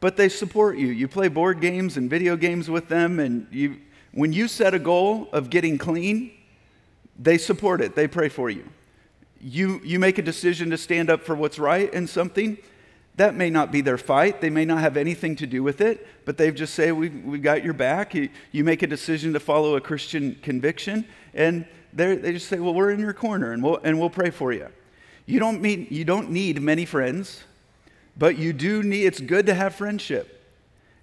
but 0.00 0.16
they 0.16 0.28
support 0.28 0.78
you. 0.78 0.88
You 0.88 1.08
play 1.08 1.28
board 1.28 1.60
games 1.60 1.96
and 1.96 2.08
video 2.08 2.36
games 2.36 2.70
with 2.70 2.88
them, 2.88 3.18
and 3.18 3.46
you, 3.50 3.78
when 4.12 4.32
you 4.32 4.48
set 4.48 4.74
a 4.74 4.78
goal 4.78 5.28
of 5.32 5.50
getting 5.50 5.78
clean, 5.78 6.32
they 7.18 7.38
support 7.38 7.80
it, 7.80 7.96
they 7.96 8.06
pray 8.06 8.28
for 8.28 8.48
you. 8.48 8.68
You, 9.40 9.80
you 9.84 9.98
make 9.98 10.18
a 10.18 10.22
decision 10.22 10.70
to 10.70 10.78
stand 10.78 11.10
up 11.10 11.22
for 11.22 11.34
what's 11.34 11.58
right 11.58 11.92
in 11.92 12.06
something. 12.06 12.58
That 13.16 13.34
may 13.34 13.50
not 13.50 13.72
be 13.72 13.80
their 13.80 13.98
fight. 13.98 14.40
They 14.40 14.50
may 14.50 14.64
not 14.64 14.78
have 14.78 14.96
anything 14.96 15.34
to 15.36 15.46
do 15.46 15.62
with 15.62 15.80
it, 15.80 16.06
but 16.24 16.36
they 16.38 16.52
just 16.52 16.74
say, 16.74 16.92
we, 16.92 17.08
we 17.08 17.38
got 17.38 17.64
your 17.64 17.72
back. 17.72 18.14
You, 18.14 18.28
you 18.52 18.62
make 18.62 18.82
a 18.82 18.86
decision 18.86 19.32
to 19.32 19.40
follow 19.40 19.74
a 19.74 19.80
Christian 19.80 20.36
conviction, 20.42 21.04
and 21.34 21.66
they 21.92 22.32
just 22.32 22.48
say, 22.48 22.58
Well, 22.58 22.74
we're 22.74 22.90
in 22.90 23.00
your 23.00 23.12
corner 23.12 23.52
and 23.52 23.62
we'll, 23.62 23.78
and 23.82 23.98
we'll 23.98 24.10
pray 24.10 24.30
for 24.30 24.52
you. 24.52 24.68
You 25.28 25.38
don't, 25.38 25.60
mean, 25.60 25.86
you 25.90 26.06
don't 26.06 26.30
need 26.30 26.62
many 26.62 26.86
friends, 26.86 27.44
but 28.16 28.38
you 28.38 28.54
do 28.54 28.82
need, 28.82 29.04
it's 29.04 29.20
good 29.20 29.44
to 29.44 29.54
have 29.54 29.74
friendship. 29.74 30.42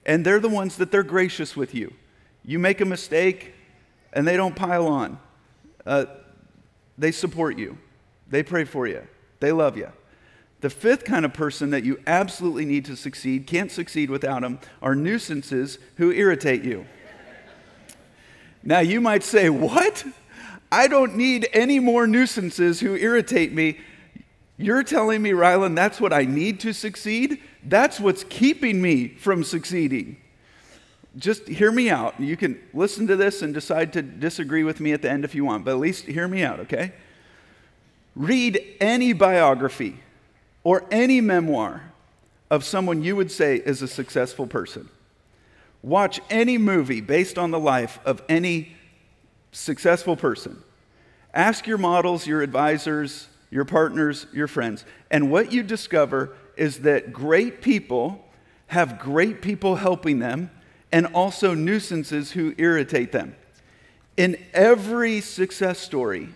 And 0.03 0.25
they're 0.25 0.39
the 0.39 0.49
ones 0.49 0.77
that 0.77 0.89
they're 0.89 1.03
gracious 1.03 1.55
with 1.55 1.75
you. 1.75 1.93
You 2.43 2.57
make 2.57 2.81
a 2.81 2.85
mistake 2.85 3.53
and 4.13 4.27
they 4.27 4.35
don't 4.35 4.55
pile 4.55 4.87
on. 4.87 5.19
Uh, 5.85 6.05
they 6.97 7.11
support 7.11 7.59
you, 7.59 7.77
they 8.27 8.41
pray 8.41 8.63
for 8.63 8.87
you, 8.87 9.07
they 9.41 9.51
love 9.51 9.77
you. 9.77 9.91
The 10.61 10.71
fifth 10.71 11.05
kind 11.05 11.23
of 11.23 11.31
person 11.31 11.69
that 11.69 11.83
you 11.83 12.01
absolutely 12.07 12.65
need 12.65 12.85
to 12.85 12.95
succeed, 12.95 13.45
can't 13.45 13.71
succeed 13.71 14.09
without 14.09 14.41
them, 14.41 14.59
are 14.81 14.95
nuisances 14.95 15.77
who 15.97 16.11
irritate 16.11 16.63
you. 16.63 16.87
Now, 18.63 18.79
you 18.79 19.01
might 19.01 19.21
say, 19.21 19.51
What? 19.51 20.03
I 20.71 20.87
don't 20.87 21.15
need 21.15 21.47
any 21.53 21.79
more 21.79 22.07
nuisances 22.07 22.79
who 22.79 22.95
irritate 22.95 23.53
me. 23.53 23.77
You're 24.57 24.83
telling 24.83 25.21
me, 25.21 25.33
Ryland, 25.33 25.77
that's 25.77 25.99
what 25.99 26.13
I 26.13 26.23
need 26.23 26.61
to 26.61 26.73
succeed? 26.73 27.41
That's 27.63 27.99
what's 27.99 28.23
keeping 28.25 28.81
me 28.81 29.09
from 29.09 29.43
succeeding. 29.43 30.17
Just 31.17 31.47
hear 31.47 31.71
me 31.71 31.89
out. 31.89 32.19
You 32.19 32.37
can 32.37 32.61
listen 32.73 33.07
to 33.07 33.15
this 33.15 33.41
and 33.41 33.53
decide 33.53 33.93
to 33.93 34.01
disagree 34.01 34.63
with 34.63 34.79
me 34.79 34.93
at 34.93 35.01
the 35.01 35.09
end 35.09 35.25
if 35.25 35.35
you 35.35 35.45
want, 35.45 35.65
but 35.65 35.71
at 35.71 35.79
least 35.79 36.05
hear 36.05 36.27
me 36.27 36.43
out, 36.43 36.59
okay? 36.61 36.93
Read 38.15 38.61
any 38.79 39.11
biography 39.13 39.99
or 40.63 40.85
any 40.89 41.19
memoir 41.21 41.91
of 42.49 42.63
someone 42.63 43.03
you 43.03 43.15
would 43.15 43.31
say 43.31 43.57
is 43.57 43.81
a 43.81 43.87
successful 43.87 44.47
person. 44.47 44.89
Watch 45.81 46.19
any 46.29 46.57
movie 46.57 47.01
based 47.01 47.37
on 47.37 47.51
the 47.51 47.59
life 47.59 47.99
of 48.05 48.21
any 48.29 48.75
successful 49.51 50.15
person. 50.15 50.63
Ask 51.33 51.67
your 51.67 51.77
models, 51.77 52.25
your 52.25 52.41
advisors, 52.41 53.27
your 53.49 53.65
partners, 53.65 54.27
your 54.33 54.47
friends. 54.47 54.85
And 55.11 55.31
what 55.31 55.51
you 55.51 55.63
discover 55.63 56.35
is 56.57 56.79
that 56.79 57.13
great 57.13 57.61
people 57.61 58.23
have 58.67 58.99
great 58.99 59.41
people 59.41 59.75
helping 59.75 60.19
them 60.19 60.51
and 60.91 61.07
also 61.07 61.53
nuisances 61.53 62.31
who 62.31 62.55
irritate 62.57 63.11
them. 63.11 63.35
In 64.17 64.37
every 64.53 65.21
success 65.21 65.79
story, 65.79 66.29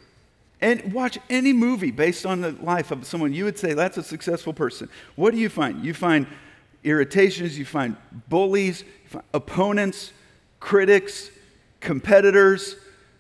and 0.62 0.92
watch 0.92 1.18
any 1.30 1.54
movie 1.54 1.92
based 1.92 2.26
on 2.26 2.42
the 2.42 2.52
life 2.52 2.92
of 2.92 3.06
someone 3.06 3.34
you 3.34 3.46
would 3.46 3.58
say 3.58 3.74
that's 3.74 3.98
a 3.98 4.04
successful 4.04 4.54
person. 4.54 4.90
What 5.16 5.32
do 5.32 5.38
you 5.38 5.48
find? 5.48 5.86
You 5.86 5.94
find 5.94 6.28
irritations, 6.84 7.58
you 7.58 7.66
find 7.66 7.96
bullies, 8.28 8.82
you 8.82 9.10
find 9.10 9.26
opponents, 9.34 10.12
critics, 10.60 11.32
competitors, 11.80 12.76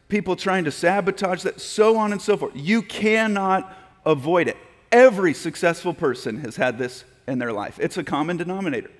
people 0.09 0.35
trying 0.35 0.65
to 0.65 0.71
sabotage 0.71 1.43
that, 1.43 1.61
so 1.61 1.97
on 1.97 2.11
and 2.11 2.21
so 2.21 2.35
forth. 2.35 2.51
You 2.55 2.81
cannot 2.81 3.73
avoid 4.05 4.47
it. 4.47 4.57
Every 4.91 5.33
successful 5.33 5.93
person 5.93 6.41
has 6.41 6.55
had 6.55 6.77
this 6.77 7.05
in 7.27 7.37
their 7.37 7.53
life, 7.53 7.79
it's 7.79 7.97
a 7.97 8.03
common 8.03 8.37
denominator. 8.37 8.91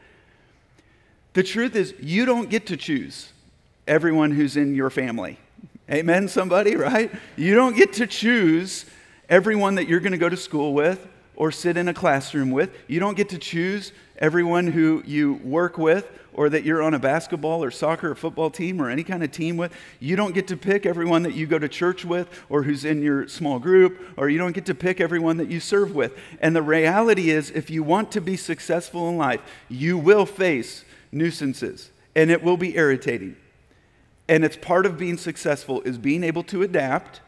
The 1.34 1.44
truth 1.44 1.76
is, 1.76 1.94
you 2.00 2.26
don't 2.26 2.50
get 2.50 2.68
to 2.68 2.78
choose 2.78 3.32
everyone 3.88 4.32
who's 4.32 4.56
in 4.56 4.76
your 4.76 4.90
family. 4.90 5.40
Amen, 5.92 6.28
somebody, 6.28 6.76
right? 6.76 7.12
You 7.36 7.56
don't 7.56 7.76
get 7.76 7.94
to 7.94 8.06
choose 8.06 8.86
everyone 9.28 9.76
that 9.76 9.88
you're 9.88 10.00
going 10.00 10.12
to 10.12 10.18
go 10.20 10.30
to 10.30 10.38
school 10.38 10.74
with 10.74 11.08
or 11.36 11.52
sit 11.52 11.78
in 11.78 11.88
a 11.88 11.94
classroom 11.94 12.52
with. 12.52 12.72
You 12.88 13.00
don't 13.00 13.18
get 13.18 13.30
to 13.30 13.40
choose 13.40 13.92
everyone 14.20 14.68
who 14.68 15.02
you 15.06 15.34
work 15.44 15.78
with 15.78 16.08
or 16.34 16.50
that 16.50 16.64
you're 16.64 16.82
on 16.82 16.94
a 16.94 17.00
basketball 17.00 17.64
or 17.64 17.72
soccer 17.72 18.12
or 18.12 18.16
football 18.16 18.50
team 18.50 18.82
or 18.82 18.90
any 18.90 19.04
kind 19.04 19.24
of 19.24 19.32
team 19.32 19.58
with. 19.58 19.74
You 20.00 20.16
don't 20.16 20.34
get 20.34 20.48
to 20.50 20.58
pick 20.58 20.86
everyone 20.86 21.24
that 21.24 21.34
you 21.34 21.48
go 21.48 21.58
to 21.58 21.68
church 21.68 22.06
with 22.06 22.30
or 22.50 22.64
who's 22.64 22.86
in 22.86 23.02
your 23.02 23.28
small 23.28 23.60
group, 23.60 24.00
or 24.16 24.30
you 24.30 24.38
don't 24.38 24.54
get 24.54 24.66
to 24.68 24.76
pick 24.76 25.02
everyone 25.02 25.38
that 25.38 25.50
you 25.50 25.60
serve 25.60 25.96
with. 25.96 26.18
And 26.40 26.56
the 26.56 26.62
reality 26.62 27.30
is, 27.32 27.50
if 27.52 27.70
you 27.70 27.82
want 27.82 28.12
to 28.12 28.22
be 28.22 28.38
successful 28.38 29.10
in 29.10 29.18
life, 29.18 29.42
you 29.68 29.98
will 29.98 30.26
face 30.26 30.86
nuisances 31.12 31.90
and 32.16 32.30
it 32.30 32.44
will 32.44 32.58
be 32.58 32.76
irritating. 32.78 33.36
And 34.28 34.46
it's 34.46 34.58
part 34.58 34.86
of 34.86 34.98
being 34.98 35.18
successful 35.18 35.82
is 35.82 35.98
being 35.98 36.24
able 36.24 36.44
to 36.44 36.62
adapt 36.62 37.22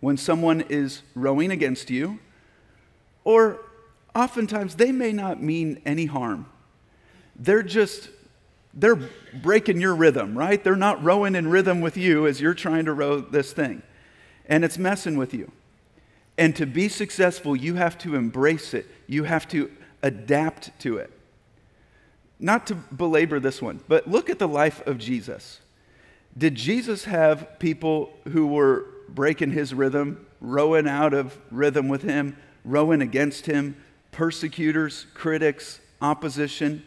when 0.00 0.16
someone 0.16 0.62
is 0.62 1.02
rowing 1.14 1.50
against 1.50 1.90
you, 1.90 2.18
or 3.24 3.60
oftentimes 4.16 4.76
they 4.76 4.90
may 4.90 5.12
not 5.12 5.42
mean 5.42 5.80
any 5.84 6.06
harm. 6.06 6.46
They're 7.36 7.62
just 7.62 8.10
they're 8.72 8.98
breaking 9.32 9.80
your 9.80 9.94
rhythm, 9.94 10.36
right? 10.36 10.62
They're 10.62 10.76
not 10.76 11.02
rowing 11.02 11.34
in 11.34 11.48
rhythm 11.48 11.80
with 11.80 11.96
you 11.96 12.26
as 12.26 12.40
you're 12.40 12.54
trying 12.54 12.84
to 12.84 12.92
row 12.92 13.20
this 13.20 13.52
thing. 13.52 13.82
And 14.46 14.64
it's 14.64 14.76
messing 14.76 15.16
with 15.16 15.32
you. 15.32 15.50
And 16.36 16.54
to 16.56 16.66
be 16.66 16.88
successful, 16.88 17.56
you 17.56 17.76
have 17.76 17.96
to 17.98 18.14
embrace 18.14 18.74
it. 18.74 18.86
You 19.06 19.24
have 19.24 19.48
to 19.48 19.70
adapt 20.02 20.78
to 20.80 20.98
it. 20.98 21.10
Not 22.38 22.66
to 22.66 22.74
belabor 22.74 23.40
this 23.40 23.62
one, 23.62 23.80
but 23.88 24.06
look 24.06 24.28
at 24.28 24.38
the 24.38 24.48
life 24.48 24.86
of 24.86 24.98
Jesus. 24.98 25.60
Did 26.36 26.54
Jesus 26.54 27.06
have 27.06 27.58
people 27.58 28.12
who 28.28 28.46
were 28.46 28.84
breaking 29.08 29.52
his 29.52 29.72
rhythm, 29.72 30.26
rowing 30.42 30.86
out 30.86 31.14
of 31.14 31.38
rhythm 31.50 31.88
with 31.88 32.02
him, 32.02 32.36
rowing 32.62 33.00
against 33.00 33.46
him, 33.46 33.76
persecutors, 34.16 35.06
critics, 35.12 35.78
opposition? 36.00 36.82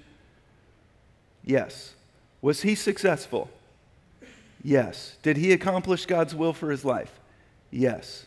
Yes. 1.45 1.93
Was 2.41 2.63
he 2.63 2.73
successful? 2.73 3.51
Yes. 4.63 5.15
Did 5.21 5.37
he 5.37 5.51
accomplish 5.51 6.07
God's 6.07 6.33
will 6.33 6.53
for 6.53 6.71
his 6.71 6.83
life? 6.83 7.19
Yes. 7.69 8.25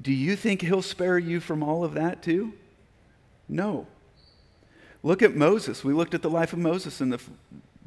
Do 0.00 0.12
you 0.12 0.36
think 0.36 0.60
he'll 0.60 0.82
spare 0.82 1.18
you 1.18 1.40
from 1.40 1.62
all 1.62 1.82
of 1.82 1.94
that 1.94 2.22
too? 2.22 2.52
No. 3.48 3.86
Look 5.02 5.22
at 5.22 5.34
Moses. 5.34 5.82
We 5.82 5.94
looked 5.94 6.12
at 6.12 6.20
the 6.20 6.28
life 6.28 6.52
of 6.52 6.58
Moses 6.58 7.00
in 7.00 7.08
the 7.08 7.20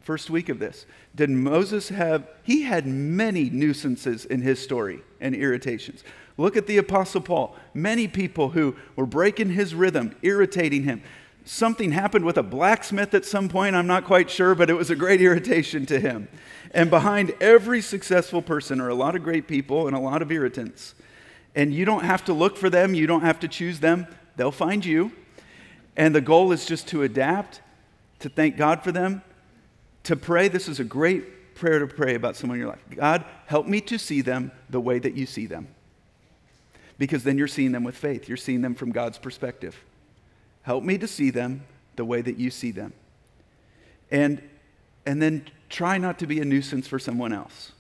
first 0.01 0.31
week 0.31 0.50
of 0.50 0.57
this. 0.57 0.88
Did 1.13 1.29
Moses 1.29 1.89
have, 1.89 2.27
he 2.41 2.63
had 2.63 2.88
many 2.88 3.51
nuisances 3.51 4.25
in 4.25 4.41
his 4.41 4.60
story 4.60 5.01
and 5.19 5.36
irritations. 5.36 6.03
Look 6.41 6.57
at 6.57 6.65
the 6.65 6.77
Apostle 6.77 7.21
Paul. 7.21 7.55
Many 7.75 8.07
people 8.07 8.50
who 8.50 8.75
were 8.95 9.05
breaking 9.05 9.51
his 9.51 9.75
rhythm, 9.75 10.15
irritating 10.24 10.83
him. 10.86 11.03
Something 11.45 11.91
happened 11.91 12.25
with 12.25 12.36
a 12.36 12.43
blacksmith 12.43 13.13
at 13.13 13.25
some 13.25 13.48
point, 13.48 13.75
I'm 13.75 13.86
not 13.86 14.05
quite 14.05 14.29
sure, 14.29 14.55
but 14.55 14.67
it 14.67 14.74
was 14.74 14.89
a 14.89 14.95
great 14.95 15.21
irritation 15.27 15.86
to 15.86 16.00
him. 16.00 16.27
And 16.71 16.89
behind 16.89 17.36
every 17.39 17.79
successful 17.79 18.41
person 18.41 18.81
are 18.81 18.89
a 18.89 18.95
lot 18.95 19.15
of 19.15 19.24
great 19.24 19.48
people 19.48 19.86
and 19.86 19.95
a 19.95 20.00
lot 20.00 20.24
of 20.24 20.31
irritants. 20.31 20.95
And 21.53 21.74
you 21.74 21.86
don't 21.86 22.05
have 22.05 22.25
to 22.25 22.33
look 22.33 22.57
for 22.57 22.71
them, 22.71 22.95
you 22.95 23.05
don't 23.05 23.21
have 23.21 23.39
to 23.41 23.48
choose 23.48 23.79
them, 23.79 24.07
they'll 24.36 24.51
find 24.51 24.83
you. 24.83 25.12
And 25.95 26.15
the 26.15 26.21
goal 26.21 26.51
is 26.51 26.65
just 26.65 26.88
to 26.88 27.03
adapt, 27.03 27.62
to 28.19 28.29
thank 28.29 28.57
God 28.57 28.83
for 28.83 28.91
them, 28.91 29.21
to 30.05 30.15
pray. 30.15 30.48
This 30.48 30.67
is 30.67 30.79
a 30.79 30.86
great 30.86 31.53
prayer 31.53 31.77
to 31.77 31.88
pray 31.88 32.15
about 32.15 32.36
someone 32.36 32.57
in 32.57 32.62
your 32.62 32.69
life. 32.69 32.83
God, 32.89 33.25
help 33.45 33.67
me 33.67 33.79
to 33.81 34.00
see 34.00 34.21
them 34.21 34.51
the 34.71 34.81
way 34.81 34.98
that 34.98 35.13
you 35.13 35.27
see 35.27 35.45
them. 35.45 35.67
Because 37.01 37.24
then 37.24 37.36
you're 37.36 37.48
seeing 37.48 37.72
them 37.72 37.84
with 37.84 37.98
faith, 37.98 38.27
you're 38.27 38.38
seeing 38.38 38.62
them 38.62 38.75
from 38.75 38.91
God's 38.91 39.17
perspective. 39.17 39.75
Help 40.62 40.84
me 40.84 41.00
to 41.00 41.08
see 41.08 41.31
them 41.31 41.63
the 41.96 42.05
way 42.05 42.22
that 42.22 42.38
you 42.38 42.51
see 42.51 42.70
them. 42.70 42.93
And, 44.12 44.39
and 45.03 45.20
then 45.20 45.48
try 45.67 45.98
not 45.98 46.20
to 46.20 46.27
be 46.27 46.39
a 46.41 46.46
nuisance 46.46 46.88
for 46.88 47.00
someone 47.00 47.34
else. 47.34 47.72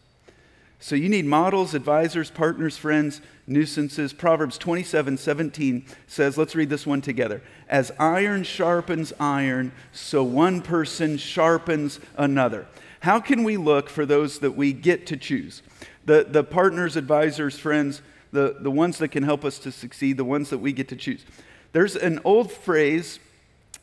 So 0.79 0.95
you 0.95 1.07
need 1.07 1.25
models, 1.25 1.75
advisors, 1.75 2.31
partners, 2.31 2.77
friends, 2.77 3.21
nuisances. 3.45 4.11
Proverbs 4.11 4.57
27 4.57 5.17
17 5.17 5.85
says, 6.07 6.35
let's 6.35 6.55
read 6.55 6.71
this 6.71 6.87
one 6.87 7.01
together. 7.01 7.43
As 7.69 7.91
iron 7.99 8.43
sharpens 8.43 9.13
iron, 9.19 9.71
so 9.91 10.23
one 10.23 10.63
person 10.63 11.17
sharpens 11.17 11.99
another. 12.17 12.65
How 13.01 13.19
can 13.19 13.43
we 13.43 13.55
look 13.55 13.87
for 13.87 14.03
those 14.03 14.39
that 14.39 14.57
we 14.57 14.73
get 14.73 15.05
to 15.05 15.15
choose? 15.15 15.61
The, 16.05 16.25
the 16.27 16.43
partners, 16.43 16.95
advisors, 16.95 17.59
friends, 17.59 18.01
the, 18.31 18.57
the 18.59 18.71
ones 18.71 18.97
that 18.99 19.09
can 19.09 19.23
help 19.23 19.43
us 19.43 19.59
to 19.59 19.71
succeed, 19.71 20.17
the 20.17 20.25
ones 20.25 20.49
that 20.49 20.59
we 20.59 20.71
get 20.71 20.87
to 20.89 20.95
choose. 20.95 21.25
There's 21.73 21.95
an 21.95 22.19
old 22.23 22.51
phrase 22.51 23.19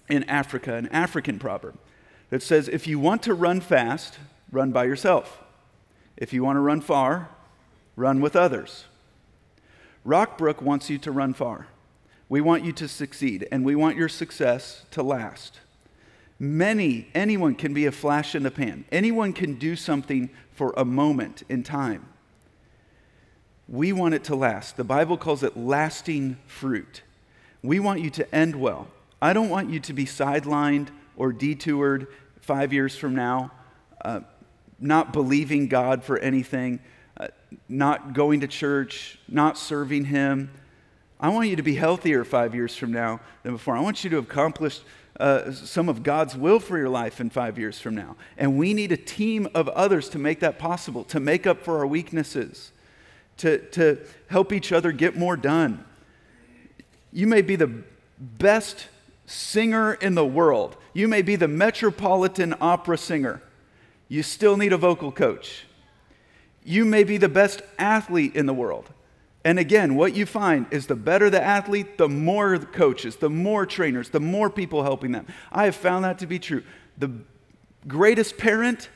in 0.09 0.25
Africa, 0.25 0.75
an 0.75 0.89
African 0.89 1.39
proverb, 1.39 1.79
that 2.31 2.43
says, 2.43 2.69
if 2.69 2.87
you 2.87 2.99
want 2.99 3.23
to 3.25 3.35
run 3.35 3.61
fast, 3.61 4.19
run 4.51 4.71
by 4.71 4.85
yourself. 4.85 5.39
If 6.17 6.33
you 6.33 6.43
want 6.43 6.57
to 6.57 6.61
run 6.61 6.81
far, 6.81 7.29
run 7.97 8.21
with 8.21 8.37
others. 8.37 8.85
Rockbrook 10.07 10.63
wants 10.63 10.91
you 10.91 10.99
to 10.99 11.13
run 11.13 11.35
far. 11.35 11.69
We 12.29 12.41
want 12.41 12.65
you 12.65 12.73
to 12.75 12.89
succeed, 12.89 13.49
and 13.51 13.65
we 13.65 13.75
want 13.75 13.97
your 13.97 14.09
success 14.09 14.85
to 14.91 15.03
last. 15.03 15.61
Many, 16.39 17.09
anyone 17.15 17.55
can 17.55 17.75
be 17.75 17.87
a 17.87 17.93
flash 17.93 18.35
in 18.35 18.43
the 18.43 18.51
pan. 18.51 18.85
Anyone 18.93 19.33
can 19.33 19.55
do 19.55 19.77
something 19.77 20.31
for 20.53 20.73
a 20.77 20.85
moment 20.85 21.43
in 21.49 21.63
time. 21.63 22.07
We 23.69 23.93
want 23.93 24.15
it 24.15 24.25
to 24.25 24.35
last. 24.35 24.77
The 24.77 24.85
Bible 24.85 25.17
calls 25.19 25.43
it 25.43 25.57
lasting 25.57 26.39
fruit. 26.47 27.03
We 27.63 27.81
want 27.81 28.01
you 28.01 28.11
to 28.11 28.35
end 28.35 28.57
well. 28.57 28.89
I 29.21 29.33
don't 29.33 29.51
want 29.51 29.69
you 29.69 29.81
to 29.81 29.93
be 29.93 30.07
sidelined 30.07 30.89
or 31.17 31.33
detoured 31.33 32.07
five 32.41 32.73
years 32.73 32.97
from 32.97 33.15
now. 33.15 33.51
Uh, 34.03 34.21
not 34.81 35.13
believing 35.13 35.69
God 35.69 36.05
for 36.05 36.19
anything. 36.19 36.81
uh, 37.19 37.29
not 37.69 38.13
going 38.13 38.41
to 38.41 38.47
church, 38.47 39.19
not 39.29 39.59
serving 39.59 40.05
Him. 40.07 40.51
I 41.21 41.31
want 41.31 41.49
you 41.49 41.57
to 41.57 41.63
be 41.63 41.75
healthier 41.75 42.25
five 42.25 42.55
years 42.55 42.77
from 42.77 42.93
now 42.93 43.21
than 43.43 43.53
before. 43.53 43.77
I 43.77 43.81
want 43.81 44.05
you 44.05 44.11
to 44.11 44.17
have 44.17 44.27
accomplished 44.27 44.83
uh, 45.19 45.51
some 45.51 45.89
of 45.89 46.05
God's 46.05 46.37
will 46.37 46.61
for 46.61 46.79
your 46.79 46.89
life 46.89 47.21
in 47.21 47.29
five 47.29 47.59
years 47.59 47.81
from 47.81 47.97
now. 47.97 48.15
And 48.37 48.57
we 48.57 48.73
need 48.73 48.93
a 48.93 48.97
team 48.97 49.49
of 49.53 49.69
others 49.71 50.09
to 50.11 50.19
make 50.19 50.39
that 50.41 50.59
possible, 50.61 51.03
to 51.05 51.19
make 51.19 51.45
up 51.45 51.65
for 51.65 51.79
our 51.79 51.87
weaknesses, 51.87 52.71
to, 53.39 53.59
to 53.71 53.99
help 54.29 54.53
each 54.53 54.73
other 54.73 54.93
get 54.93 55.17
more 55.17 55.37
done. 55.37 55.85
You 57.13 57.27
may 57.27 57.43
be 57.43 57.57
the 57.57 57.83
best 58.19 58.89
singer 59.27 59.95
in 59.95 60.15
the 60.15 60.25
world, 60.25 60.77
you 60.93 61.09
may 61.09 61.23
be 61.23 61.37
the 61.37 61.49
Metropolitan 61.49 62.55
Opera 62.61 62.99
singer. 62.99 63.43
You 64.09 64.23
still 64.23 64.57
need 64.57 64.73
a 64.73 64.79
vocal 64.79 65.13
coach. 65.13 65.67
You 66.65 66.87
may 66.87 67.05
be 67.05 67.19
the 67.19 67.29
best 67.29 67.61
athlete 67.79 68.35
in 68.35 68.47
the 68.47 68.55
world. 68.55 68.91
And 69.45 69.59
again, 69.59 69.95
what 69.95 70.17
you 70.17 70.27
find 70.27 70.67
is 70.71 70.87
the 70.87 70.97
better 70.97 71.31
the 71.31 71.43
athlete, 71.43 71.99
the 71.99 72.09
more 72.09 72.59
coaches, 72.59 73.17
the 73.17 73.31
more 73.31 73.65
trainers, 73.67 74.09
the 74.11 74.21
more 74.21 74.51
people 74.51 74.83
helping 74.83 75.13
them. 75.13 75.27
I 75.53 75.67
have 75.67 75.77
found 75.77 76.05
that 76.05 76.19
to 76.21 76.27
be 76.27 76.39
true. 76.39 76.63
The 76.97 77.13
greatest 77.87 78.37
parent 78.37 78.89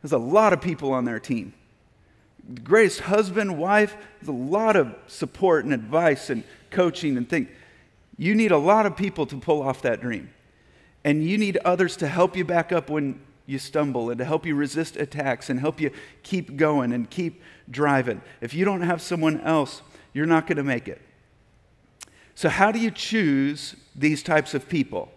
has 0.00 0.12
a 0.12 0.18
lot 0.18 0.52
of 0.52 0.60
people 0.60 0.92
on 0.92 1.04
their 1.04 1.20
team. 1.20 1.54
Greatest 2.64 3.00
husband, 3.00 3.56
wife, 3.58 3.96
there's 4.20 4.28
a 4.28 4.32
lot 4.32 4.76
of 4.76 4.94
support 5.06 5.64
and 5.64 5.72
advice 5.72 6.28
and 6.28 6.44
coaching 6.70 7.16
and 7.16 7.28
things. 7.28 7.48
You 8.18 8.34
need 8.34 8.50
a 8.50 8.58
lot 8.58 8.86
of 8.86 8.96
people 8.96 9.26
to 9.26 9.36
pull 9.38 9.62
off 9.62 9.82
that 9.82 10.00
dream. 10.00 10.30
And 11.04 11.24
you 11.24 11.38
need 11.38 11.56
others 11.58 11.96
to 11.98 12.08
help 12.08 12.36
you 12.36 12.44
back 12.44 12.72
up 12.72 12.90
when 12.90 13.20
you 13.46 13.58
stumble 13.58 14.10
and 14.10 14.18
to 14.18 14.24
help 14.24 14.46
you 14.46 14.54
resist 14.54 14.96
attacks 14.96 15.50
and 15.50 15.58
help 15.58 15.80
you 15.80 15.90
keep 16.22 16.56
going 16.56 16.92
and 16.92 17.08
keep 17.10 17.42
driving. 17.70 18.20
If 18.40 18.54
you 18.54 18.64
don't 18.64 18.82
have 18.82 19.02
someone 19.02 19.40
else, 19.40 19.82
you're 20.12 20.26
not 20.26 20.46
going 20.46 20.56
to 20.56 20.62
make 20.62 20.88
it. 20.88 21.00
So, 22.34 22.48
how 22.48 22.72
do 22.72 22.78
you 22.78 22.90
choose 22.90 23.76
these 23.94 24.22
types 24.22 24.54
of 24.54 24.68
people 24.68 25.10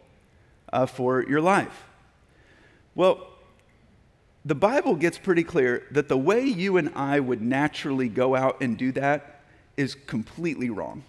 uh, 0.74 0.86
for 0.86 1.24
your 1.24 1.42
life? 1.42 1.86
Well, 2.94 3.35
the 4.46 4.56
Bible 4.56 4.96
gets 4.96 5.18
pretty 5.18 5.44
clear 5.44 5.84
that 5.92 6.08
the 6.08 6.18
way 6.18 6.46
you 6.46 6.78
and 6.78 6.92
I 6.96 7.20
would 7.20 7.42
naturally 7.42 8.08
go 8.08 8.36
out 8.36 8.62
and 8.62 8.78
do 8.78 8.92
that 8.92 9.42
is 9.76 9.96
completely 9.96 10.70
wrong. 10.70 11.04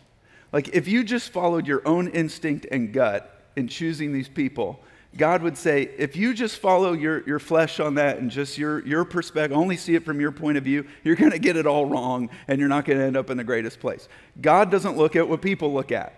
Like, 0.53 0.69
if 0.69 0.89
you 0.89 1.05
just 1.05 1.31
followed 1.31 1.67
your 1.67 1.87
own 1.87 2.09
instinct 2.09 2.67
and 2.71 2.93
gut 2.93 3.45
in 3.55 3.69
choosing 3.69 4.13
these 4.13 4.29
people, 4.29 4.81
God 5.17 5.43
would 5.43 5.59
say, 5.59 5.91
if 5.99 6.17
you 6.17 6.33
just 6.33 6.59
follow 6.59 6.93
your, 6.93 7.23
your 7.27 7.39
flesh 7.39 7.79
on 7.79 7.95
that 7.95 8.19
and 8.19 8.31
just 8.31 8.57
your, 8.57 8.87
your 8.87 9.05
perspective, 9.05 9.57
only 9.57 9.77
see 9.77 9.95
it 9.95 10.05
from 10.05 10.21
your 10.21 10.33
point 10.33 10.57
of 10.57 10.65
view, 10.65 10.87
you're 11.05 11.17
going 11.17 11.31
to 11.31 11.39
get 11.39 11.57
it 11.57 11.67
all 11.67 11.87
wrong 11.87 12.31
and 12.49 12.59
you're 12.59 12.69
not 12.69 12.85
going 12.85 12.99
to 12.99 13.05
end 13.05 13.17
up 13.17 13.31
in 13.31 13.37
the 13.37 13.45
greatest 13.45 13.81
place. 13.81 14.09
God 14.41 14.71
doesn't 14.71 14.97
look 14.97 15.17
at 15.17 15.29
what 15.29 15.43
people 15.43 15.73
look 15.73 15.93
at. 15.93 16.15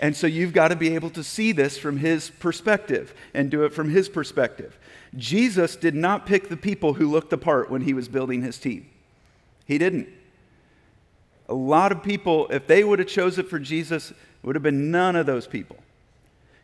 And 0.00 0.16
so 0.16 0.26
you've 0.26 0.52
got 0.52 0.68
to 0.68 0.76
be 0.76 0.94
able 0.94 1.10
to 1.10 1.22
see 1.22 1.52
this 1.52 1.78
from 1.78 1.98
his 1.98 2.30
perspective 2.30 3.14
and 3.34 3.50
do 3.50 3.64
it 3.64 3.72
from 3.72 3.90
his 3.90 4.08
perspective. 4.08 4.76
Jesus 5.16 5.76
did 5.76 5.94
not 5.94 6.26
pick 6.26 6.48
the 6.48 6.56
people 6.56 6.94
who 6.94 7.10
looked 7.10 7.30
the 7.30 7.38
part 7.38 7.70
when 7.70 7.82
he 7.82 7.92
was 7.92 8.08
building 8.08 8.42
his 8.42 8.58
team. 8.58 8.88
He 9.66 9.78
didn't. 9.78 10.08
A 11.48 11.54
lot 11.54 11.92
of 11.92 12.02
people, 12.02 12.48
if 12.50 12.66
they 12.66 12.82
would 12.82 12.98
have 12.98 13.08
chosen 13.08 13.46
for 13.46 13.58
Jesus, 13.58 14.12
would 14.42 14.56
have 14.56 14.62
been 14.62 14.90
none 14.90 15.16
of 15.16 15.26
those 15.26 15.46
people. 15.46 15.76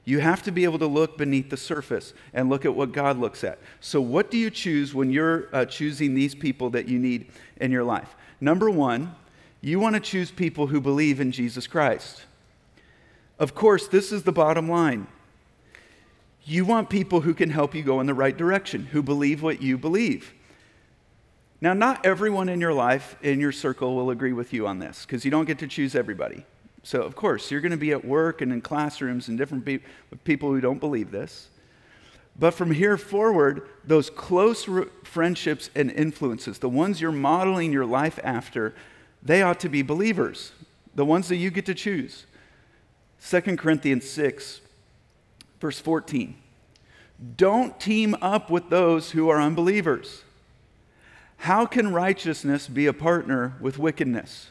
You 0.04 0.20
have 0.20 0.42
to 0.44 0.50
be 0.50 0.64
able 0.64 0.78
to 0.78 0.86
look 0.86 1.18
beneath 1.18 1.50
the 1.50 1.56
surface 1.58 2.14
and 2.32 2.48
look 2.48 2.64
at 2.64 2.74
what 2.74 2.92
God 2.92 3.18
looks 3.18 3.44
at. 3.44 3.58
So, 3.80 4.00
what 4.00 4.30
do 4.30 4.38
you 4.38 4.48
choose 4.48 4.94
when 4.94 5.10
you're 5.10 5.48
uh, 5.52 5.66
choosing 5.66 6.14
these 6.14 6.34
people 6.34 6.70
that 6.70 6.88
you 6.88 6.98
need 6.98 7.26
in 7.58 7.70
your 7.70 7.84
life? 7.84 8.16
Number 8.40 8.70
one, 8.70 9.14
you 9.60 9.78
want 9.78 9.96
to 9.96 10.00
choose 10.00 10.30
people 10.30 10.68
who 10.68 10.80
believe 10.80 11.20
in 11.20 11.30
Jesus 11.30 11.66
Christ. 11.66 12.22
Of 13.38 13.54
course, 13.54 13.86
this 13.86 14.10
is 14.10 14.22
the 14.22 14.32
bottom 14.32 14.68
line. 14.68 15.08
You 16.48 16.64
want 16.64 16.88
people 16.88 17.20
who 17.20 17.34
can 17.34 17.50
help 17.50 17.74
you 17.74 17.82
go 17.82 18.00
in 18.00 18.06
the 18.06 18.14
right 18.14 18.34
direction, 18.34 18.86
who 18.86 19.02
believe 19.02 19.42
what 19.42 19.60
you 19.60 19.76
believe. 19.76 20.32
Now, 21.60 21.74
not 21.74 22.06
everyone 22.06 22.48
in 22.48 22.58
your 22.58 22.72
life, 22.72 23.16
in 23.20 23.38
your 23.38 23.52
circle, 23.52 23.94
will 23.94 24.08
agree 24.08 24.32
with 24.32 24.54
you 24.54 24.66
on 24.66 24.78
this 24.78 25.04
because 25.04 25.26
you 25.26 25.30
don't 25.30 25.44
get 25.44 25.58
to 25.58 25.66
choose 25.66 25.94
everybody. 25.94 26.46
So, 26.82 27.02
of 27.02 27.14
course, 27.14 27.50
you're 27.50 27.60
going 27.60 27.72
to 27.72 27.76
be 27.76 27.92
at 27.92 28.02
work 28.02 28.40
and 28.40 28.50
in 28.50 28.62
classrooms 28.62 29.28
and 29.28 29.36
different 29.36 29.66
pe- 29.66 29.80
people 30.24 30.48
who 30.50 30.62
don't 30.62 30.78
believe 30.78 31.10
this. 31.10 31.50
But 32.38 32.52
from 32.52 32.70
here 32.70 32.96
forward, 32.96 33.68
those 33.84 34.08
close 34.08 34.66
re- 34.68 34.86
friendships 35.04 35.68
and 35.74 35.90
influences, 35.90 36.60
the 36.60 36.68
ones 36.70 36.98
you're 36.98 37.12
modeling 37.12 37.74
your 37.74 37.84
life 37.84 38.18
after, 38.24 38.74
they 39.22 39.42
ought 39.42 39.60
to 39.60 39.68
be 39.68 39.82
believers, 39.82 40.52
the 40.94 41.04
ones 41.04 41.28
that 41.28 41.36
you 41.36 41.50
get 41.50 41.66
to 41.66 41.74
choose. 41.74 42.24
2 43.28 43.58
Corinthians 43.58 44.08
6, 44.08 44.62
verse 45.60 45.80
14. 45.80 46.36
Don't 47.36 47.78
team 47.80 48.16
up 48.22 48.50
with 48.50 48.70
those 48.70 49.10
who 49.10 49.28
are 49.28 49.40
unbelievers. 49.40 50.22
How 51.38 51.66
can 51.66 51.92
righteousness 51.92 52.68
be 52.68 52.86
a 52.86 52.92
partner 52.92 53.56
with 53.60 53.78
wickedness? 53.78 54.50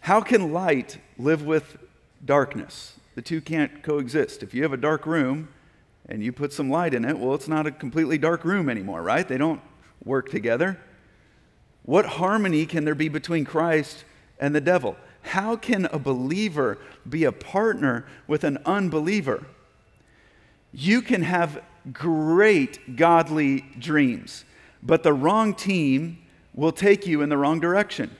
How 0.00 0.20
can 0.20 0.52
light 0.52 0.98
live 1.18 1.42
with 1.44 1.78
darkness? 2.24 2.94
The 3.14 3.22
two 3.22 3.40
can't 3.40 3.82
coexist. 3.82 4.42
If 4.42 4.54
you 4.54 4.62
have 4.62 4.72
a 4.72 4.78
dark 4.78 5.06
room 5.06 5.48
and 6.08 6.22
you 6.22 6.32
put 6.32 6.52
some 6.52 6.68
light 6.68 6.94
in 6.94 7.04
it, 7.04 7.18
well, 7.18 7.34
it's 7.34 7.48
not 7.48 7.66
a 7.66 7.70
completely 7.70 8.18
dark 8.18 8.44
room 8.44 8.68
anymore, 8.68 9.02
right? 9.02 9.26
They 9.26 9.38
don't 9.38 9.60
work 10.04 10.30
together. 10.30 10.78
What 11.84 12.06
harmony 12.06 12.66
can 12.66 12.84
there 12.84 12.94
be 12.94 13.08
between 13.08 13.44
Christ 13.44 14.04
and 14.38 14.54
the 14.54 14.60
devil? 14.60 14.96
How 15.22 15.56
can 15.56 15.86
a 15.86 15.98
believer 15.98 16.78
be 17.08 17.24
a 17.24 17.32
partner 17.32 18.04
with 18.26 18.44
an 18.44 18.58
unbeliever? 18.66 19.46
You 20.74 21.02
can 21.02 21.22
have 21.22 21.62
great 21.92 22.96
godly 22.96 23.60
dreams, 23.78 24.44
but 24.82 25.04
the 25.04 25.12
wrong 25.12 25.54
team 25.54 26.18
will 26.52 26.72
take 26.72 27.06
you 27.06 27.22
in 27.22 27.28
the 27.28 27.38
wrong 27.38 27.60
direction. 27.60 28.10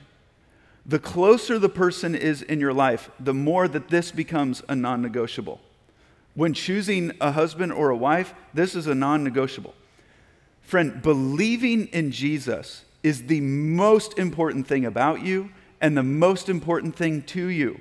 The 0.86 1.00
closer 1.00 1.58
the 1.58 1.68
person 1.68 2.14
is 2.14 2.42
in 2.42 2.60
your 2.60 2.72
life, 2.72 3.10
the 3.18 3.34
more 3.34 3.66
that 3.66 3.88
this 3.88 4.12
becomes 4.12 4.62
a 4.68 4.76
non 4.76 5.02
negotiable. 5.02 5.60
When 6.34 6.54
choosing 6.54 7.12
a 7.20 7.32
husband 7.32 7.72
or 7.72 7.90
a 7.90 7.96
wife, 7.96 8.34
this 8.52 8.76
is 8.76 8.86
a 8.86 8.94
non 8.94 9.24
negotiable. 9.24 9.74
Friend, 10.62 11.02
believing 11.02 11.86
in 11.88 12.12
Jesus 12.12 12.84
is 13.02 13.26
the 13.26 13.40
most 13.40 14.16
important 14.16 14.68
thing 14.68 14.84
about 14.84 15.22
you 15.22 15.50
and 15.80 15.96
the 15.96 16.02
most 16.04 16.48
important 16.48 16.94
thing 16.94 17.22
to 17.22 17.46
you. 17.46 17.80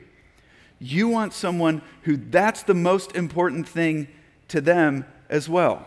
You 0.79 1.09
want 1.09 1.33
someone 1.33 1.83
who 2.03 2.17
that's 2.17 2.63
the 2.63 2.73
most 2.73 3.15
important 3.15 3.67
thing 3.67 4.07
to 4.53 4.61
them 4.61 5.03
as 5.29 5.49
well. 5.49 5.83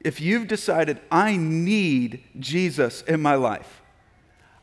If 0.00 0.20
you've 0.20 0.48
decided, 0.48 1.00
I 1.08 1.36
need 1.36 2.24
Jesus 2.38 3.02
in 3.02 3.22
my 3.22 3.36
life, 3.36 3.80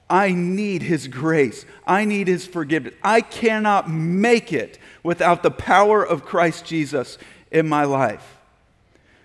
I 0.09 0.31
need 0.31 0.83
His 0.83 1.07
grace. 1.07 1.65
I 1.85 2.03
need 2.05 2.27
His 2.27 2.45
forgiveness. 2.45 2.93
I 3.01 3.21
cannot 3.21 3.89
make 3.89 4.51
it 4.51 4.77
without 5.03 5.41
the 5.41 5.51
power 5.51 6.05
of 6.05 6.25
Christ 6.25 6.65
Jesus 6.65 7.17
in 7.49 7.67
my 7.67 7.85
life. 7.85 8.37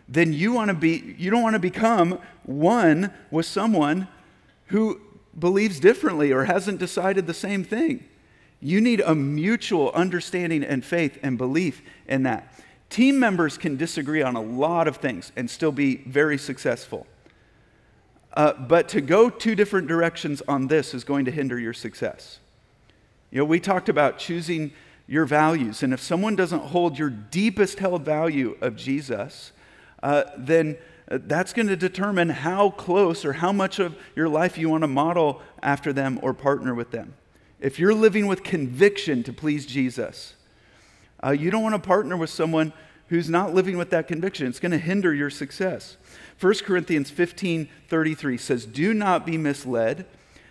Then 0.09 0.33
you 0.33 0.53
want 0.53 0.69
to 0.69 0.75
be, 0.75 1.17
you 1.19 1.31
don't 1.31 1.43
want 1.43 1.55
to 1.55 1.61
become 1.61 2.21
one 2.45 3.13
with 3.31 3.47
someone 3.47 4.07
who 4.67 5.01
believes 5.37 5.81
differently 5.81 6.33
or 6.33 6.45
hasn't 6.45 6.79
decided 6.79 7.27
the 7.27 7.35
same 7.35 7.65
thing. 7.65 8.05
You 8.65 8.81
need 8.81 9.01
a 9.01 9.15
mutual 9.15 9.91
understanding 9.91 10.63
and 10.63 10.85
faith 10.85 11.19
and 11.23 11.37
belief 11.37 11.83
in 12.07 12.23
that. 12.23 12.55
Team 12.89 13.19
members 13.19 13.59
can 13.59 13.77
disagree 13.77 14.23
on 14.23 14.37
a 14.37 14.41
lot 14.41 14.87
of 14.87 14.99
things 14.99 15.33
and 15.35 15.51
still 15.51 15.73
be 15.73 15.97
very 15.97 16.39
successful. 16.39 17.07
Uh, 18.35 18.53
but 18.53 18.89
to 18.91 19.01
go 19.01 19.29
two 19.29 19.57
different 19.57 19.89
directions 19.89 20.43
on 20.47 20.69
this 20.69 20.95
is 20.95 21.03
going 21.03 21.25
to 21.25 21.31
hinder 21.31 21.59
your 21.59 21.73
success. 21.73 22.39
You 23.33 23.39
know, 23.39 23.45
we 23.45 23.59
talked 23.59 23.89
about 23.89 24.19
choosing 24.19 24.73
your 25.09 25.25
values, 25.25 25.83
and 25.83 25.93
if 25.93 26.01
someone 26.01 26.37
doesn't 26.37 26.61
hold 26.61 26.99
your 26.99 27.11
deepest 27.11 27.81
held 27.81 28.05
value 28.05 28.57
of 28.61 28.77
Jesus, 28.77 29.53
uh, 30.03 30.25
then 30.39 30.79
uh, 31.11 31.19
that's 31.23 31.53
going 31.53 31.69
to 31.69 31.77
determine 31.77 32.29
how 32.29 32.71
close 32.71 33.25
or 33.25 33.33
how 33.33 33.53
much 33.53 33.79
of 33.79 33.97
your 34.15 34.29
life 34.29 34.57
you 34.57 34.69
want 34.69 34.83
to 34.83 34.89
model 34.89 35.43
after 35.63 35.93
them 35.93 36.21
or 36.23 36.33
partner 36.33 36.75
with 36.75 36.93
them. 36.93 37.15
If 37.63 37.79
you're 37.79 37.95
living 37.95 38.27
with 38.27 38.43
conviction 38.43 39.23
to 39.23 39.33
please 39.33 39.67
Jesus, 39.67 40.35
uh, 41.25 41.31
you 41.31 41.49
don't 41.53 41.63
want 41.63 41.77
to 41.77 41.89
partner 41.89 42.17
with 42.17 42.29
someone 42.29 42.73
who's 43.07 43.31
not 43.31 43.55
living 43.55 43.79
with 43.79 43.91
that 43.91 44.09
conviction. 44.09 44.49
It's 44.49 44.59
going 44.59 44.73
to 44.73 44.79
hinder 44.79 45.15
your 45.15 45.31
success. 45.31 45.97
1 46.41 46.55
Corinthians 46.65 47.09
15 47.11 47.69
33 47.87 48.37
says, 48.37 48.67
Do 48.67 48.93
not 48.93 49.25
be 49.25 49.39
misled. 49.39 50.07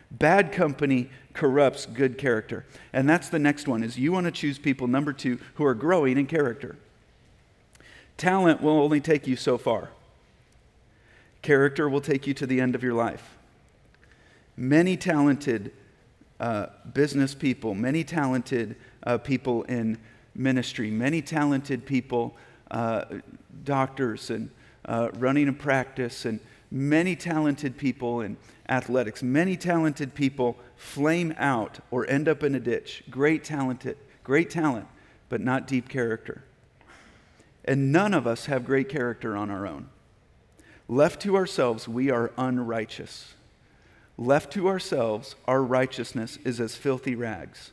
Bad 0.09 0.53
company 0.53 1.09
corrupts 1.33 1.85
good 1.85 2.17
character. 2.17 2.65
And 2.93 3.09
that's 3.09 3.27
the 3.27 3.39
next 3.39 3.67
one 3.67 3.83
is 3.83 3.99
you 3.99 4.13
want 4.13 4.25
to 4.25 4.31
choose 4.31 4.57
people, 4.57 4.87
number 4.87 5.11
two, 5.11 5.37
who 5.55 5.65
are 5.65 5.73
growing 5.73 6.17
in 6.17 6.27
character. 6.27 6.77
Talent 8.15 8.61
will 8.61 8.79
only 8.79 9.01
take 9.01 9.27
you 9.27 9.35
so 9.35 9.57
far. 9.57 9.89
Character 11.41 11.89
will 11.89 12.01
take 12.01 12.25
you 12.25 12.33
to 12.35 12.45
the 12.45 12.61
end 12.61 12.73
of 12.73 12.83
your 12.83 12.93
life. 12.93 13.35
many 14.55 14.95
talented 14.95 15.71
uh, 16.41 16.65
business 16.93 17.35
people, 17.35 17.75
many 17.75 18.03
talented 18.03 18.75
uh, 19.03 19.15
people 19.19 19.61
in 19.63 19.95
ministry, 20.33 20.89
many 20.89 21.21
talented 21.21 21.85
people, 21.85 22.35
uh, 22.71 23.05
doctors, 23.63 24.31
and 24.31 24.49
uh, 24.85 25.09
running 25.19 25.47
a 25.47 25.53
practice, 25.53 26.25
and 26.25 26.39
many 26.71 27.15
talented 27.15 27.77
people 27.77 28.21
in 28.21 28.35
athletics, 28.69 29.21
many 29.21 29.55
talented 29.55 30.15
people 30.15 30.57
flame 30.75 31.31
out 31.37 31.77
or 31.91 32.09
end 32.09 32.27
up 32.27 32.41
in 32.41 32.55
a 32.55 32.59
ditch. 32.59 33.03
Great 33.11 33.43
talented, 33.43 33.95
great 34.23 34.49
talent, 34.49 34.87
but 35.29 35.41
not 35.41 35.67
deep 35.67 35.87
character. 35.87 36.43
And 37.63 37.91
none 37.91 38.15
of 38.15 38.25
us 38.25 38.47
have 38.47 38.65
great 38.65 38.89
character 38.89 39.37
on 39.37 39.51
our 39.51 39.67
own. 39.67 39.89
Left 40.87 41.21
to 41.21 41.35
ourselves, 41.35 41.87
we 41.87 42.09
are 42.09 42.31
unrighteous. 42.35 43.35
Left 44.17 44.51
to 44.53 44.67
ourselves, 44.67 45.35
our 45.47 45.63
righteousness 45.63 46.37
is 46.43 46.59
as 46.59 46.75
filthy 46.75 47.15
rags. 47.15 47.71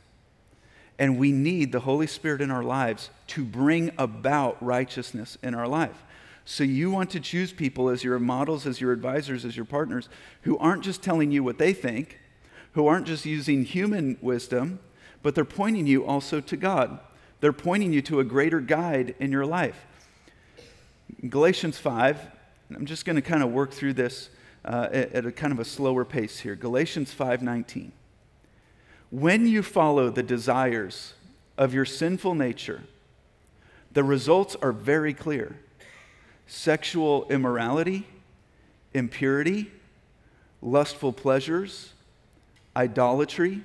And 0.97 1.17
we 1.17 1.31
need 1.31 1.71
the 1.71 1.81
Holy 1.81 2.07
Spirit 2.07 2.41
in 2.41 2.51
our 2.51 2.63
lives 2.63 3.09
to 3.27 3.45
bring 3.45 3.91
about 3.97 4.61
righteousness 4.63 5.37
in 5.41 5.55
our 5.55 5.67
life. 5.67 6.03
So 6.43 6.63
you 6.63 6.89
want 6.89 7.11
to 7.11 7.19
choose 7.19 7.53
people 7.53 7.89
as 7.89 8.03
your 8.03 8.19
models, 8.19 8.65
as 8.65 8.81
your 8.81 8.91
advisors, 8.91 9.45
as 9.45 9.55
your 9.55 9.65
partners, 9.65 10.09
who 10.41 10.57
aren't 10.57 10.83
just 10.83 11.03
telling 11.03 11.31
you 11.31 11.43
what 11.43 11.59
they 11.59 11.73
think, 11.73 12.19
who 12.73 12.87
aren't 12.87 13.07
just 13.07 13.25
using 13.25 13.63
human 13.63 14.17
wisdom, 14.21 14.79
but 15.21 15.35
they're 15.35 15.45
pointing 15.45 15.85
you 15.85 16.05
also 16.05 16.41
to 16.41 16.57
God. 16.57 16.99
They're 17.39 17.53
pointing 17.53 17.93
you 17.93 18.01
to 18.03 18.19
a 18.19 18.23
greater 18.23 18.59
guide 18.59 19.15
in 19.19 19.31
your 19.31 19.45
life. 19.45 19.85
Galatians 21.29 21.77
5, 21.77 22.19
I'm 22.75 22.85
just 22.85 23.05
going 23.05 23.15
to 23.15 23.21
kind 23.21 23.43
of 23.43 23.51
work 23.51 23.71
through 23.71 23.93
this 23.93 24.29
uh, 24.65 24.89
at, 24.91 25.11
at 25.13 25.25
a 25.25 25.31
kind 25.31 25.53
of 25.53 25.59
a 25.59 25.65
slower 25.65 26.05
pace 26.05 26.39
here. 26.39 26.55
Galatians 26.55 27.13
5:19. 27.13 27.91
When 29.11 29.47
you 29.47 29.63
follow 29.63 30.09
the 30.09 30.23
desires 30.23 31.13
of 31.57 31.73
your 31.73 31.85
sinful 31.85 32.35
nature, 32.35 32.83
the 33.91 34.03
results 34.03 34.55
are 34.61 34.71
very 34.71 35.13
clear 35.13 35.57
sexual 36.45 37.27
immorality, 37.29 38.07
impurity, 38.93 39.71
lustful 40.61 41.13
pleasures, 41.13 41.93
idolatry, 42.75 43.63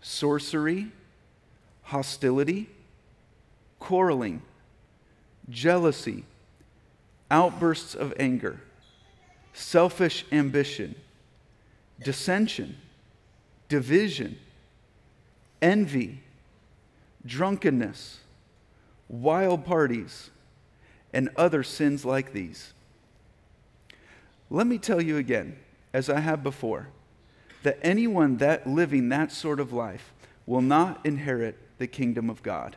sorcery, 0.00 0.88
hostility, 1.82 2.68
quarreling, 3.78 4.42
jealousy, 5.48 6.24
outbursts 7.30 7.94
of 7.94 8.12
anger, 8.18 8.60
selfish 9.52 10.24
ambition, 10.32 10.94
dissension, 12.02 12.76
division, 13.68 14.38
envy, 15.60 16.20
drunkenness, 17.26 18.20
wild 19.08 19.64
parties, 19.64 20.30
and 21.12 21.30
other 21.36 21.62
sins 21.62 22.04
like 22.04 22.32
these. 22.32 22.72
Let 24.50 24.66
me 24.66 24.78
tell 24.78 25.02
you 25.02 25.16
again, 25.16 25.58
as 25.92 26.08
I 26.08 26.20
have 26.20 26.42
before, 26.42 26.88
that 27.62 27.78
anyone 27.82 28.38
that 28.38 28.66
living 28.66 29.08
that 29.10 29.32
sort 29.32 29.60
of 29.60 29.72
life 29.72 30.12
will 30.46 30.62
not 30.62 31.04
inherit 31.04 31.58
the 31.78 31.86
kingdom 31.86 32.30
of 32.30 32.42
God. 32.42 32.76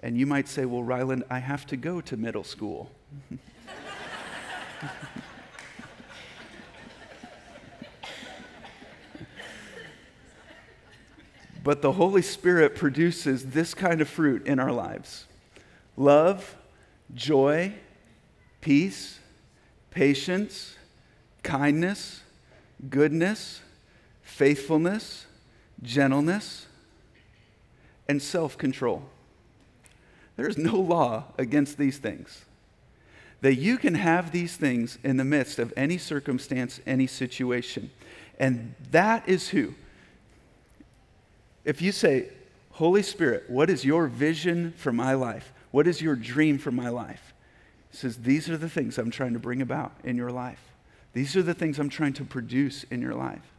And 0.00 0.16
you 0.16 0.26
might 0.26 0.48
say, 0.48 0.64
well, 0.64 0.82
Ryland, 0.82 1.24
I 1.30 1.38
have 1.38 1.66
to 1.66 1.76
go 1.76 2.00
to 2.02 2.16
middle 2.16 2.44
school. 2.44 2.90
but 11.64 11.80
the 11.80 11.92
Holy 11.92 12.20
Spirit 12.20 12.76
produces 12.76 13.46
this 13.46 13.72
kind 13.72 14.02
of 14.02 14.08
fruit 14.08 14.46
in 14.46 14.60
our 14.60 14.70
lives 14.70 15.24
love, 15.96 16.56
joy, 17.14 17.72
peace, 18.60 19.18
patience, 19.90 20.76
kindness, 21.42 22.22
goodness, 22.90 23.62
faithfulness, 24.22 25.26
gentleness, 25.82 26.66
and 28.08 28.20
self 28.22 28.58
control. 28.58 29.02
There 30.36 30.46
is 30.46 30.58
no 30.58 30.76
law 30.76 31.24
against 31.38 31.78
these 31.78 31.96
things. 31.96 32.44
That 33.40 33.54
you 33.54 33.78
can 33.78 33.94
have 33.94 34.32
these 34.32 34.56
things 34.56 34.98
in 35.02 35.16
the 35.16 35.24
midst 35.24 35.58
of 35.58 35.72
any 35.76 35.96
circumstance, 35.96 36.80
any 36.86 37.06
situation. 37.06 37.90
And 38.38 38.74
that 38.90 39.26
is 39.28 39.48
who. 39.50 39.74
If 41.64 41.80
you 41.80 41.92
say, 41.92 42.28
Holy 42.72 43.02
Spirit, 43.02 43.48
what 43.48 43.70
is 43.70 43.84
your 43.84 44.06
vision 44.06 44.74
for 44.76 44.92
my 44.92 45.14
life? 45.14 45.52
What 45.70 45.86
is 45.86 46.02
your 46.02 46.16
dream 46.16 46.58
for 46.58 46.70
my 46.70 46.88
life? 46.88 47.32
He 47.90 47.96
says, 47.96 48.18
These 48.18 48.48
are 48.50 48.56
the 48.56 48.68
things 48.68 48.98
I'm 48.98 49.10
trying 49.10 49.32
to 49.34 49.38
bring 49.38 49.62
about 49.62 49.92
in 50.04 50.16
your 50.16 50.30
life. 50.30 50.60
These 51.12 51.36
are 51.36 51.42
the 51.42 51.54
things 51.54 51.78
I'm 51.78 51.88
trying 51.88 52.12
to 52.14 52.24
produce 52.24 52.84
in 52.84 53.00
your 53.00 53.14
life. 53.14 53.52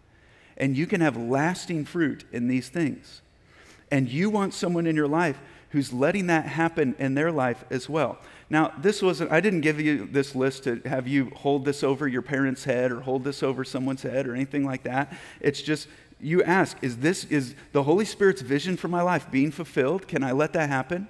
And 0.58 0.78
you 0.78 0.88
can 0.88 1.02
have 1.02 1.18
lasting 1.18 1.86
fruit 1.86 2.26
in 2.32 2.48
these 2.48 2.70
things. 2.70 3.22
And 3.91 4.10
you 4.10 4.30
want 4.30 4.54
someone 4.54 4.88
in 4.88 4.96
your 4.96 5.08
life 5.08 5.39
who's 5.70 5.91
letting 5.91 6.28
that 6.28 6.46
happen 6.46 6.96
in 7.00 7.15
their 7.15 7.32
life 7.32 7.65
as 7.70 7.89
well. 7.89 8.18
Now, 8.50 8.72
this 8.78 9.02
wasn't, 9.02 9.32
I 9.32 9.41
didn't 9.41 9.62
give 9.62 9.80
you 9.82 10.06
this 10.06 10.36
list 10.36 10.63
to 10.65 10.82
have 10.86 11.08
you 11.08 11.32
hold 11.36 11.65
this 11.65 11.84
over 11.84 12.08
your 12.08 12.22
parents' 12.22 12.63
head 12.63 12.91
or 12.91 13.02
hold 13.02 13.24
this 13.24 13.44
over 13.44 13.63
someone's 13.63 14.02
head 14.04 14.28
or 14.28 14.36
anything 14.36 14.65
like 14.65 14.84
that. 14.84 15.18
It's 15.41 15.62
just, 15.62 15.88
you 16.19 16.43
ask, 16.43 16.78
is 16.82 16.97
this, 16.97 17.25
is 17.25 17.56
the 17.71 17.84
Holy 17.84 18.06
Spirit's 18.06 18.41
vision 18.41 18.78
for 18.78 18.88
my 18.88 19.01
life 19.01 19.30
being 19.30 19.51
fulfilled? 19.51 20.08
Can 20.08 20.23
I 20.23 20.32
let 20.32 20.54
that 20.54 20.69
happen? 20.69 21.08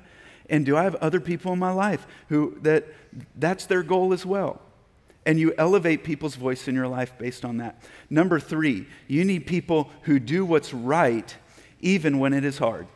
And 0.49 0.65
do 0.65 0.77
I 0.77 0.83
have 0.83 0.95
other 0.95 1.19
people 1.19 1.53
in 1.53 1.59
my 1.59 1.71
life 1.71 2.05
who 2.29 2.57
that 2.61 2.85
that's 3.35 3.65
their 3.65 3.83
goal 3.83 4.13
as 4.13 4.25
well? 4.25 4.61
And 5.25 5.39
you 5.39 5.53
elevate 5.57 6.03
people's 6.03 6.35
voice 6.35 6.67
in 6.67 6.75
your 6.75 6.87
life 6.87 7.17
based 7.17 7.43
on 7.43 7.57
that. 7.57 7.81
Number 8.09 8.39
three, 8.39 8.87
you 9.07 9.25
need 9.25 9.47
people 9.47 9.89
who 10.03 10.19
do 10.19 10.45
what's 10.45 10.71
right 10.73 11.35
even 11.79 12.19
when 12.19 12.33
it 12.33 12.45
is 12.45 12.59
hard. 12.59 12.87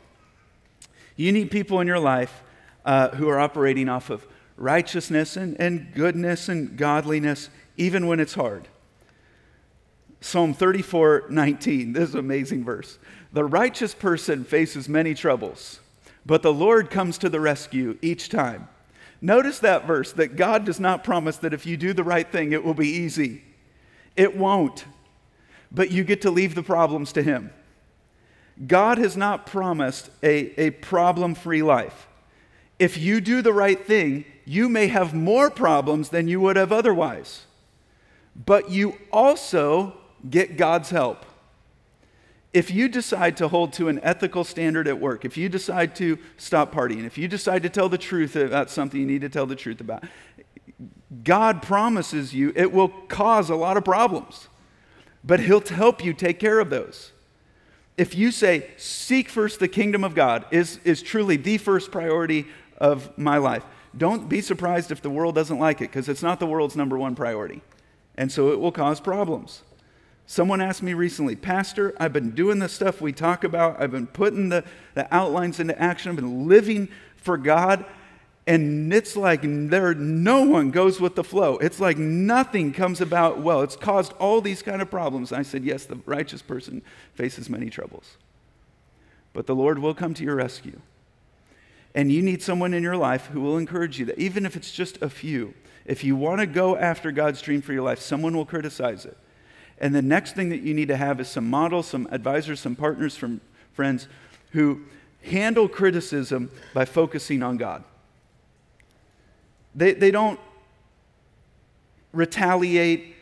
You 1.16 1.32
need 1.32 1.50
people 1.50 1.80
in 1.80 1.88
your 1.88 2.00
life 2.00 2.44
uh, 2.86 3.10
who 3.10 3.28
are 3.30 3.40
operating 3.40 3.90
off 3.90 4.10
of 4.10 4.28
righteousness 4.58 5.38
and, 5.38 5.60
and 5.60 5.92
goodness 5.94 6.50
and 6.50 6.78
godliness, 6.78 7.50
even 7.78 8.06
when 8.06 8.20
it's 8.20 8.36
hard. 8.36 8.68
Psalm 10.22 10.54
34 10.54 11.26
19, 11.30 11.94
this 11.94 12.10
is 12.10 12.14
an 12.14 12.20
amazing 12.20 12.64
verse. 12.64 13.00
The 13.32 13.46
righteous 13.46 13.94
person 13.94 14.44
faces 14.44 14.90
many 14.90 15.14
troubles 15.14 15.80
but 16.30 16.44
the 16.44 16.54
Lord 16.54 16.92
comes 16.92 17.18
to 17.18 17.30
the 17.30 17.40
rescue 17.40 17.98
each 18.04 18.30
time. 18.30 18.68
Notice 19.20 19.58
that 19.60 19.88
verse 19.88 20.12
that 20.14 20.36
God 20.36 20.64
does 20.64 20.80
not 20.80 21.04
promise 21.04 21.38
that 21.38 21.56
if 21.56 21.66
you 21.66 21.76
do 21.76 21.92
the 21.92 22.04
right 22.04 22.32
thing, 22.32 22.52
it 22.52 22.64
will 22.64 22.76
be 22.76 22.88
easy. 22.88 23.44
It 24.16 24.38
won't, 24.38 24.86
but 25.72 25.90
you 25.90 26.04
get 26.04 26.22
to 26.22 26.30
leave 26.30 26.54
the 26.54 26.62
problems 26.62 27.12
to 27.14 27.24
Him. 27.24 27.52
God 28.68 29.00
has 29.00 29.18
not 29.18 29.48
promised 29.48 30.12
a, 30.22 30.62
a 30.62 30.70
problem 30.70 31.34
free 31.34 31.64
life. 31.64 32.08
If 32.78 32.96
you 32.96 33.20
do 33.20 33.42
the 33.42 33.52
right 33.52 33.84
thing, 33.84 34.26
you 34.46 34.70
may 34.70 34.86
have 34.88 35.16
more 35.16 35.50
problems 35.50 36.10
than 36.10 36.28
you 36.28 36.40
would 36.42 36.58
have 36.58 36.72
otherwise, 36.72 37.48
but 38.36 38.70
you 38.70 38.98
also 39.12 39.98
get 40.28 40.58
God's 40.58 40.90
help 40.90 41.26
if 42.54 42.72
you 42.72 42.90
decide 42.90 43.38
to 43.38 43.48
hold 43.48 43.74
to 43.74 43.90
an 43.90 44.00
ethical 44.02 44.44
standard 44.44 44.88
at 44.88 45.00
work, 45.00 45.24
if 45.24 45.38
you 45.38 45.50
decide 45.50 45.96
to 45.98 46.18
stop 46.38 46.74
partying, 46.74 47.06
if 47.06 47.18
you 47.18 47.28
decide 47.28 47.62
to 47.64 47.70
tell 47.70 47.90
the 47.90 47.98
truth 47.98 48.36
about 48.36 48.72
something 48.72 49.00
you 49.00 49.06
need 49.06 49.22
to 49.22 49.30
tell 49.30 49.46
the 49.46 49.56
truth 49.56 49.80
about, 49.82 50.04
God 51.24 51.62
promises 51.62 52.34
you 52.34 52.52
it 52.56 52.72
will 52.72 52.90
cause 52.90 53.50
a 53.50 53.56
lot 53.56 53.78
of 53.78 53.86
problems, 53.86 54.48
but 55.24 55.40
He'll 55.40 55.62
help 55.62 56.04
you 56.04 56.14
take 56.14 56.40
care 56.40 56.60
of 56.60 56.70
those. 56.70 57.12
If 57.98 58.16
you 58.16 58.32
say, 58.32 58.70
seek 58.78 59.30
first 59.30 59.60
the 59.60 59.68
kingdom 59.68 60.04
of 60.04 60.16
God, 60.16 60.46
is, 60.52 60.80
is 60.84 61.02
truly 61.02 61.36
the 61.36 61.58
first 61.58 61.92
priority 61.92 62.48
of 62.78 63.16
my 63.18 63.38
life, 63.38 63.64
don't 63.96 64.30
be 64.30 64.42
surprised 64.42 64.90
if 64.90 65.02
the 65.02 65.10
world 65.10 65.36
doesn't 65.36 65.60
like 65.60 65.82
it, 65.82 65.92
because 65.92 66.08
it's 66.08 66.24
not 66.24 66.40
the 66.40 66.48
world's 66.48 66.76
number 66.76 66.98
one 66.98 67.14
priority. 67.14 67.62
And 68.16 68.32
so 68.32 68.52
it 68.52 68.60
will 68.60 68.72
cause 68.72 69.00
problems. 69.00 69.64
Someone 70.32 70.62
asked 70.62 70.84
me 70.84 70.94
recently, 70.94 71.36
Pastor, 71.36 71.96
I've 72.00 72.14
been 72.14 72.36
doing 72.36 72.60
the 72.60 72.70
stuff 72.70 73.02
we 73.02 73.12
talk 73.12 73.44
about. 73.44 73.82
I've 73.82 73.90
been 73.90 74.06
putting 74.06 74.50
the, 74.50 74.64
the 74.94 75.12
outlines 75.12 75.60
into 75.60 75.82
action. 75.82 76.12
I've 76.12 76.18
been 76.18 76.48
living 76.48 76.88
for 77.16 77.36
God. 77.36 77.84
And 78.46 78.94
it's 78.94 79.16
like 79.16 79.42
there 79.42 79.96
no 79.96 80.44
one 80.44 80.70
goes 80.70 81.02
with 81.02 81.16
the 81.16 81.24
flow. 81.24 81.58
It's 81.58 81.80
like 81.80 81.98
nothing 81.98 82.74
comes 82.74 83.02
about 83.02 83.40
well. 83.40 83.64
It's 83.64 83.76
caused 83.76 84.14
all 84.20 84.40
these 84.40 84.62
kind 84.62 84.84
of 84.84 84.92
problems. 84.92 85.32
And 85.32 85.40
I 85.40 85.42
said, 85.42 85.64
Yes, 85.64 85.86
the 85.86 85.98
righteous 86.06 86.44
person 86.44 86.84
faces 87.16 87.50
many 87.50 87.72
troubles. 87.72 88.18
But 89.34 89.48
the 89.48 89.56
Lord 89.56 89.80
will 89.80 89.96
come 89.96 90.14
to 90.14 90.24
your 90.24 90.36
rescue. 90.36 90.80
And 91.96 92.12
you 92.12 92.22
need 92.22 92.44
someone 92.44 92.76
in 92.76 92.84
your 92.84 92.98
life 92.98 93.26
who 93.34 93.42
will 93.42 93.58
encourage 93.58 93.98
you 93.98 94.06
that 94.06 94.20
even 94.20 94.46
if 94.46 94.56
it's 94.56 94.72
just 94.72 95.02
a 95.02 95.10
few, 95.10 95.56
if 95.88 96.04
you 96.04 96.16
want 96.16 96.40
to 96.40 96.46
go 96.46 96.78
after 96.78 97.12
God's 97.12 97.42
dream 97.42 97.64
for 97.64 97.74
your 97.74 97.82
life, 97.82 98.00
someone 98.00 98.38
will 98.38 98.46
criticize 98.46 99.06
it 99.06 99.18
And 99.80 99.96
the 99.96 100.02
next 100.02 100.36
thing 100.36 100.50
that 100.50 100.62
you 100.62 100.74
need 100.74 100.90
to 100.90 100.98
have 100.98 101.20
is 101.20 101.30
some 101.30 101.50
models, 101.50 101.88
some 101.88 102.08
advisors, 102.12 102.60
some 102.60 102.76
partners, 102.76 103.18
some 103.18 103.42
friends 103.74 104.08
who 104.52 104.82
handle 105.22 105.68
criticism 105.68 106.52
by 106.74 106.86
focusing 106.86 107.44
on 107.44 107.58
God. 107.58 107.84
They, 109.76 109.94
they 109.94 110.12
don't 110.12 110.40
retaliate, 112.12 113.16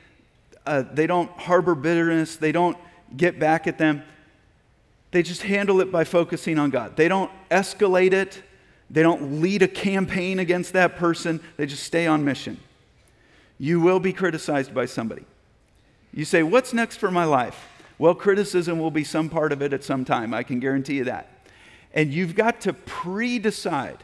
uh, 0.65 0.83
they 0.91 1.05
don't 1.05 1.29
harbor 1.31 1.75
bitterness, 1.75 2.37
they 2.37 2.51
don't 2.51 2.77
get 3.15 3.39
back 3.39 3.67
at 3.67 3.77
them. 3.77 4.03
They 5.11 5.23
just 5.23 5.43
handle 5.43 5.79
it 5.81 5.91
by 5.91 6.03
focusing 6.03 6.59
on 6.59 6.69
God. 6.69 6.95
They 6.95 7.07
don't 7.07 7.31
escalate 7.49 8.13
it, 8.13 8.41
they 8.89 9.03
don't 9.03 9.41
lead 9.41 9.61
a 9.61 9.67
campaign 9.67 10.39
against 10.39 10.73
that 10.73 10.95
person, 10.95 11.41
they 11.57 11.65
just 11.65 11.83
stay 11.83 12.07
on 12.07 12.25
mission. 12.25 12.59
You 13.59 13.79
will 13.79 13.99
be 13.99 14.13
criticized 14.13 14.73
by 14.73 14.85
somebody. 14.85 15.25
You 16.17 16.25
say, 16.25 16.41
What's 16.41 16.73
next 16.73 16.97
for 16.97 17.11
my 17.11 17.25
life? 17.25 17.69
Well, 17.99 18.15
criticism 18.15 18.79
will 18.79 18.89
be 18.89 19.03
some 19.03 19.29
part 19.29 19.51
of 19.51 19.61
it 19.61 19.71
at 19.71 19.83
some 19.83 20.03
time. 20.03 20.33
I 20.33 20.41
can 20.41 20.59
guarantee 20.59 20.95
you 20.95 21.03
that. 21.03 21.29
And 21.93 22.11
you've 22.11 22.33
got 22.33 22.59
to 22.61 22.73
pre 22.73 23.37
decide, 23.37 24.03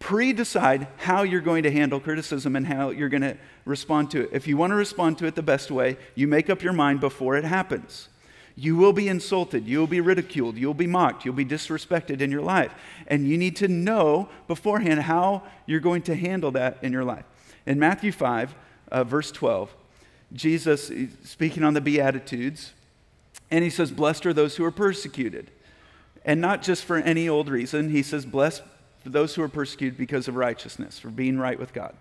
pre 0.00 0.32
decide 0.32 0.88
how 0.96 1.22
you're 1.22 1.40
going 1.40 1.62
to 1.62 1.70
handle 1.70 2.00
criticism 2.00 2.56
and 2.56 2.66
how 2.66 2.90
you're 2.90 3.08
going 3.08 3.22
to 3.22 3.36
respond 3.64 4.10
to 4.10 4.22
it. 4.22 4.30
If 4.32 4.48
you 4.48 4.56
want 4.56 4.72
to 4.72 4.74
respond 4.74 5.16
to 5.18 5.26
it 5.26 5.36
the 5.36 5.42
best 5.42 5.70
way, 5.70 5.96
you 6.16 6.26
make 6.26 6.50
up 6.50 6.60
your 6.60 6.72
mind 6.72 6.98
before 6.98 7.36
it 7.36 7.44
happens. 7.44 8.08
You 8.56 8.74
will 8.74 8.92
be 8.92 9.06
insulted, 9.06 9.64
you 9.64 9.78
will 9.78 9.86
be 9.86 10.00
ridiculed, 10.00 10.56
you'll 10.56 10.74
be 10.74 10.88
mocked, 10.88 11.24
you'll 11.24 11.34
be 11.34 11.44
disrespected 11.44 12.20
in 12.20 12.32
your 12.32 12.42
life. 12.42 12.74
And 13.06 13.28
you 13.28 13.38
need 13.38 13.54
to 13.56 13.68
know 13.68 14.28
beforehand 14.48 15.02
how 15.02 15.44
you're 15.66 15.78
going 15.78 16.02
to 16.02 16.16
handle 16.16 16.50
that 16.50 16.78
in 16.82 16.92
your 16.92 17.04
life. 17.04 17.26
In 17.64 17.78
Matthew 17.78 18.10
5, 18.10 18.56
uh, 18.90 19.04
verse 19.04 19.30
12, 19.30 19.72
Jesus 20.32 20.90
speaking 21.24 21.64
on 21.64 21.74
the 21.74 21.80
Beatitudes, 21.80 22.72
and 23.50 23.64
he 23.64 23.70
says, 23.70 23.90
Blessed 23.90 24.26
are 24.26 24.32
those 24.32 24.56
who 24.56 24.64
are 24.64 24.70
persecuted. 24.70 25.50
And 26.24 26.40
not 26.40 26.62
just 26.62 26.84
for 26.84 26.96
any 26.98 27.28
old 27.28 27.48
reason. 27.48 27.90
He 27.90 28.02
says, 28.02 28.26
Blessed 28.26 28.62
for 29.02 29.08
those 29.08 29.34
who 29.34 29.42
are 29.42 29.48
persecuted 29.48 29.96
because 29.96 30.28
of 30.28 30.36
righteousness, 30.36 30.98
for 30.98 31.08
being 31.08 31.38
right 31.38 31.58
with 31.58 31.72
God. 31.72 31.94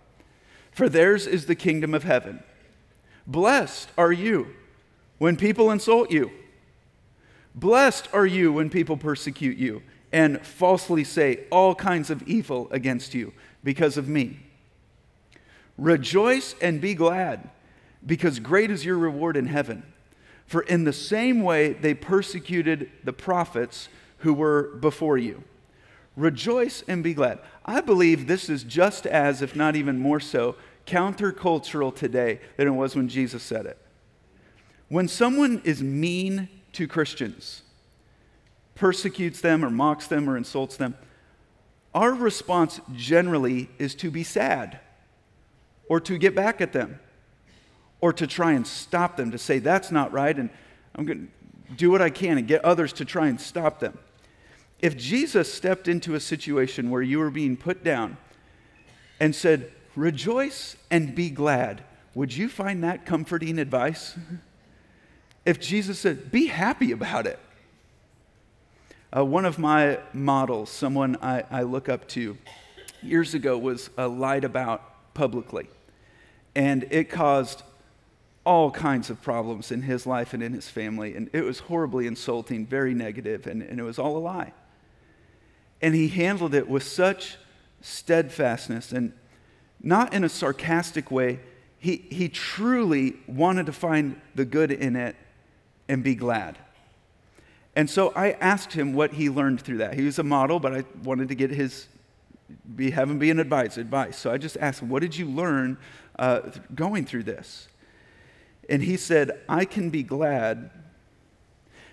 For 0.71 0.89
theirs 0.89 1.25
is 1.25 1.45
the 1.45 1.55
kingdom 1.55 1.93
of 1.93 2.03
heaven. 2.03 2.43
Blessed 3.25 3.89
are 3.97 4.11
you 4.11 4.47
when 5.17 5.37
people 5.37 5.71
insult 5.71 6.11
you. 6.11 6.31
Blessed 7.55 8.07
are 8.13 8.25
you 8.25 8.53
when 8.53 8.69
people 8.69 8.97
persecute 8.97 9.57
you 9.57 9.81
and 10.11 10.45
falsely 10.45 11.03
say 11.03 11.45
all 11.51 11.75
kinds 11.75 12.09
of 12.09 12.21
evil 12.23 12.67
against 12.71 13.13
you 13.13 13.33
because 13.63 13.97
of 13.97 14.07
me. 14.07 14.39
Rejoice 15.77 16.55
and 16.61 16.79
be 16.79 16.93
glad, 16.93 17.49
because 18.07 18.39
great 18.39 18.71
is 18.71 18.85
your 18.85 18.97
reward 18.97 19.37
in 19.37 19.47
heaven. 19.47 19.83
For 20.47 20.61
in 20.61 20.85
the 20.85 20.93
same 20.93 21.43
way 21.43 21.73
they 21.73 21.93
persecuted 21.93 22.89
the 23.03 23.13
prophets 23.13 23.89
who 24.19 24.33
were 24.33 24.75
before 24.79 25.17
you. 25.17 25.43
Rejoice 26.15 26.83
and 26.87 27.03
be 27.03 27.13
glad. 27.13 27.39
I 27.65 27.81
believe 27.81 28.25
this 28.25 28.49
is 28.49 28.63
just 28.63 29.05
as, 29.05 29.41
if 29.41 29.55
not 29.55 29.75
even 29.75 29.99
more 29.99 30.21
so, 30.21 30.55
countercultural 30.87 31.93
today 31.93 32.39
than 32.55 32.67
it 32.67 32.71
was 32.71 32.95
when 32.95 33.09
Jesus 33.09 33.43
said 33.43 33.65
it. 33.65 33.77
When 34.87 35.09
someone 35.09 35.61
is 35.65 35.83
mean 35.83 36.47
to 36.73 36.87
Christians, 36.87 37.61
persecutes 38.73 39.41
them 39.41 39.65
or 39.65 39.69
mocks 39.69 40.07
them 40.07 40.29
or 40.29 40.37
insults 40.37 40.77
them, 40.77 40.95
our 41.93 42.13
response 42.13 42.79
generally 42.95 43.69
is 43.77 43.93
to 43.95 44.09
be 44.09 44.23
sad 44.23 44.79
or 45.89 45.99
to 45.99 46.17
get 46.17 46.33
back 46.33 46.61
at 46.61 46.73
them 46.73 46.99
or 48.01 48.13
to 48.13 48.27
try 48.27 48.53
and 48.53 48.65
stop 48.65 49.17
them, 49.17 49.31
to 49.31 49.37
say, 49.37 49.59
that's 49.59 49.91
not 49.91 50.11
right, 50.11 50.37
and 50.37 50.49
I'm 50.95 51.05
going 51.05 51.27
to 51.67 51.73
do 51.75 51.91
what 51.91 52.01
I 52.01 52.09
can 52.09 52.37
and 52.37 52.47
get 52.47 52.63
others 52.63 52.93
to 52.93 53.05
try 53.05 53.27
and 53.27 53.39
stop 53.39 53.79
them. 53.79 53.97
If 54.79 54.95
Jesus 54.95 55.51
stepped 55.51 55.87
into 55.87 56.13
a 56.15 56.19
situation 56.19 56.89
where 56.89 57.01
you 57.01 57.19
were 57.19 57.31
being 57.31 57.57
put 57.57 57.83
down 57.83 58.17
and 59.19 59.35
said, 59.35 59.71
Rejoice 59.95 60.75
and 60.91 61.15
be 61.15 61.31
glad, 61.31 61.83
would 62.13 62.35
you 62.35 62.49
find 62.49 62.83
that 62.83 63.05
comforting 63.05 63.57
advice? 63.57 64.15
If 65.45 65.59
Jesus 65.59 65.97
said, 65.97 66.31
Be 66.31 66.47
happy 66.47 66.91
about 66.91 67.25
it. 67.25 67.39
Uh, 69.15 69.23
one 69.23 69.45
of 69.45 69.57
my 69.57 69.97
models, 70.13 70.69
someone 70.69 71.15
I, 71.21 71.43
I 71.49 71.63
look 71.63 71.89
up 71.89 72.07
to 72.09 72.37
years 73.01 73.33
ago, 73.33 73.57
was 73.57 73.89
uh, 73.97 74.09
lied 74.09 74.43
about 74.43 75.13
publicly. 75.13 75.69
And 76.53 76.85
it 76.91 77.09
caused 77.09 77.63
all 78.47 78.71
kinds 78.71 79.09
of 79.09 79.21
problems 79.21 79.73
in 79.73 79.81
his 79.81 80.07
life 80.07 80.33
and 80.33 80.41
in 80.41 80.53
his 80.53 80.69
family. 80.69 81.13
And 81.17 81.29
it 81.33 81.41
was 81.41 81.59
horribly 81.59 82.07
insulting, 82.07 82.65
very 82.65 82.93
negative, 82.93 83.45
and, 83.45 83.61
and 83.61 83.77
it 83.77 83.83
was 83.83 83.99
all 83.99 84.15
a 84.15 84.19
lie. 84.19 84.53
And 85.81 85.93
he 85.93 86.07
handled 86.07 86.55
it 86.55 86.69
with 86.69 86.83
such 86.83 87.35
steadfastness 87.81 88.93
and 88.93 89.11
not 89.83 90.13
in 90.13 90.23
a 90.23 90.29
sarcastic 90.29 91.11
way. 91.11 91.41
He, 91.77 92.07
he 92.09 92.29
truly 92.29 93.17
wanted 93.27 93.65
to 93.65 93.73
find 93.73 94.19
the 94.33 94.45
good 94.45 94.71
in 94.71 94.95
it 94.95 95.17
and 95.89 96.01
be 96.01 96.15
glad. 96.15 96.57
And 97.75 97.89
so 97.89 98.13
I 98.15 98.31
asked 98.31 98.71
him 98.71 98.93
what 98.93 99.11
he 99.11 99.29
learned 99.29 99.59
through 99.59 99.79
that. 99.79 99.95
He 99.95 100.03
was 100.03 100.19
a 100.19 100.23
model, 100.23 100.61
but 100.61 100.73
I 100.73 100.85
wanted 101.03 101.27
to 101.27 101.35
get 101.35 101.51
his, 101.51 101.87
be, 102.77 102.91
have 102.91 103.09
him 103.09 103.19
be 103.19 103.29
an 103.29 103.39
advice, 103.41 103.77
advice. 103.77 104.17
So 104.17 104.31
I 104.31 104.37
just 104.37 104.55
asked 104.55 104.81
him, 104.81 104.87
what 104.87 105.01
did 105.01 105.17
you 105.17 105.25
learn 105.25 105.77
uh, 106.17 106.49
going 106.73 107.05
through 107.05 107.23
this? 107.23 107.67
And 108.69 108.83
he 108.83 108.97
said, 108.97 109.39
I 109.47 109.65
can 109.65 109.89
be 109.89 110.03
glad 110.03 110.69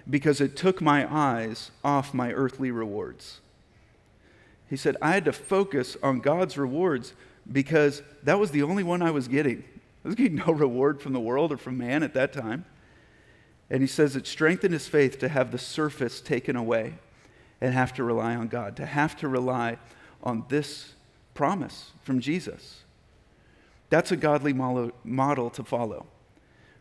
because 0.09 0.41
it 0.41 0.57
took 0.57 0.81
my 0.81 1.11
eyes 1.13 1.71
off 1.83 2.13
my 2.13 2.33
earthly 2.33 2.71
rewards. 2.71 3.41
He 4.69 4.77
said, 4.77 4.97
I 5.01 5.13
had 5.13 5.25
to 5.27 5.33
focus 5.33 5.97
on 6.03 6.21
God's 6.21 6.59
rewards 6.59 7.15
because 7.51 8.03
that 8.23 8.39
was 8.39 8.51
the 8.51 8.63
only 8.63 8.83
one 8.83 9.03
I 9.03 9.11
was 9.11 9.29
getting. 9.29 9.65
I 10.05 10.09
was 10.09 10.15
getting 10.15 10.37
no 10.37 10.53
reward 10.53 11.01
from 11.01 11.13
the 11.13 11.21
world 11.21 11.53
or 11.53 11.57
from 11.57 11.79
man 11.79 12.03
at 12.03 12.15
that 12.15 12.33
time. 12.33 12.65
And 13.71 13.81
he 13.81 13.87
says 13.87 14.17
it 14.17 14.27
strengthened 14.27 14.73
his 14.75 14.89
faith 14.89 15.19
to 15.21 15.29
have 15.29 15.51
the 15.51 15.59
surface 15.59 16.21
taken 16.21 16.57
away 16.57 16.95
and 17.61 17.73
have 17.73 17.95
to 17.95 18.05
rely 18.05 18.35
on 18.35 18.49
God, 18.49 18.77
to 18.77 18.87
have 18.87 19.17
to 19.19 19.29
rely 19.29 19.79
on 20.23 20.45
this 20.49 20.95
promise 21.35 21.93
from 22.03 22.21
Jesus. 22.21 22.83
That's 23.91 24.13
a 24.13 24.17
godly 24.17 24.53
model 24.53 25.51
to 25.51 25.65
follow. 25.65 26.07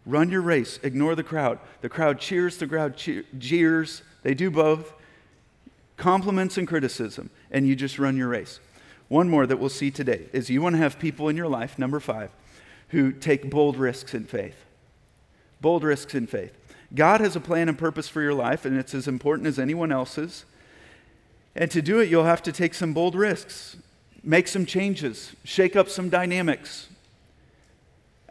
Run 0.06 0.30
your 0.30 0.42
race, 0.42 0.80
ignore 0.84 1.16
the 1.16 1.24
crowd. 1.24 1.60
The 1.82 1.90
crowd 1.90 2.20
cheers, 2.20 2.58
the 2.58 2.68
crowd 2.68 3.02
jeers. 3.38 4.02
They 4.22 4.34
do 4.34 4.52
both 4.52 4.94
compliments 5.98 6.58
and 6.58 6.68
criticism, 6.68 7.30
and 7.52 7.68
you 7.68 7.76
just 7.76 8.00
run 8.00 8.18
your 8.18 8.30
race. 8.30 8.60
One 9.08 9.30
more 9.30 9.46
that 9.46 9.58
we'll 9.58 9.70
see 9.70 9.92
today 9.92 10.28
is 10.34 10.50
you 10.50 10.62
want 10.62 10.74
to 10.76 10.80
have 10.80 11.00
people 11.00 11.30
in 11.30 11.38
your 11.38 11.48
life, 11.48 11.78
number 11.78 12.00
five, 12.00 12.32
who 12.90 13.12
take 13.12 13.50
bold 13.50 13.78
risks 13.78 14.14
in 14.14 14.26
faith. 14.26 14.66
Bold 15.62 15.84
risks 15.84 16.16
in 16.16 16.28
faith. 16.28 16.58
God 16.94 17.22
has 17.22 17.36
a 17.36 17.40
plan 17.40 17.70
and 17.70 17.78
purpose 17.78 18.08
for 18.10 18.22
your 18.22 18.34
life, 18.34 18.66
and 18.66 18.78
it's 18.78 18.94
as 18.94 19.08
important 19.08 19.48
as 19.48 19.58
anyone 19.58 19.92
else's. 19.92 20.46
And 21.56 21.70
to 21.72 21.82
do 21.82 22.00
it, 22.00 22.10
you'll 22.10 22.26
have 22.26 22.44
to 22.44 22.52
take 22.52 22.74
some 22.74 22.94
bold 22.94 23.16
risks, 23.16 23.78
make 24.24 24.48
some 24.48 24.66
changes, 24.66 25.34
shake 25.44 25.76
up 25.76 25.90
some 25.90 26.10
dynamics. 26.10 26.90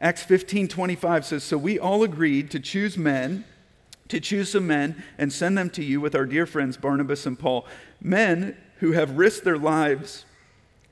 Acts 0.03 0.23
15 0.23 0.69
25 0.69 1.25
says, 1.25 1.43
So 1.43 1.57
we 1.57 1.79
all 1.79 2.03
agreed 2.03 2.51
to 2.51 2.61
choose 2.61 2.99
men 2.99 3.47
to 4.13 4.21
choose 4.21 4.51
some 4.51 4.67
men 4.67 5.03
and 5.17 5.33
send 5.33 5.57
them 5.57 5.71
to 5.71 5.83
you 5.83 5.99
with 5.99 6.15
our 6.15 6.27
dear 6.27 6.45
friends 6.45 6.77
Barnabas 6.77 7.25
and 7.25 7.39
Paul, 7.39 7.67
men 7.99 8.55
who 8.81 8.93
have 8.93 9.17
risked 9.17 9.43
their 9.43 9.57
lives 9.57 10.27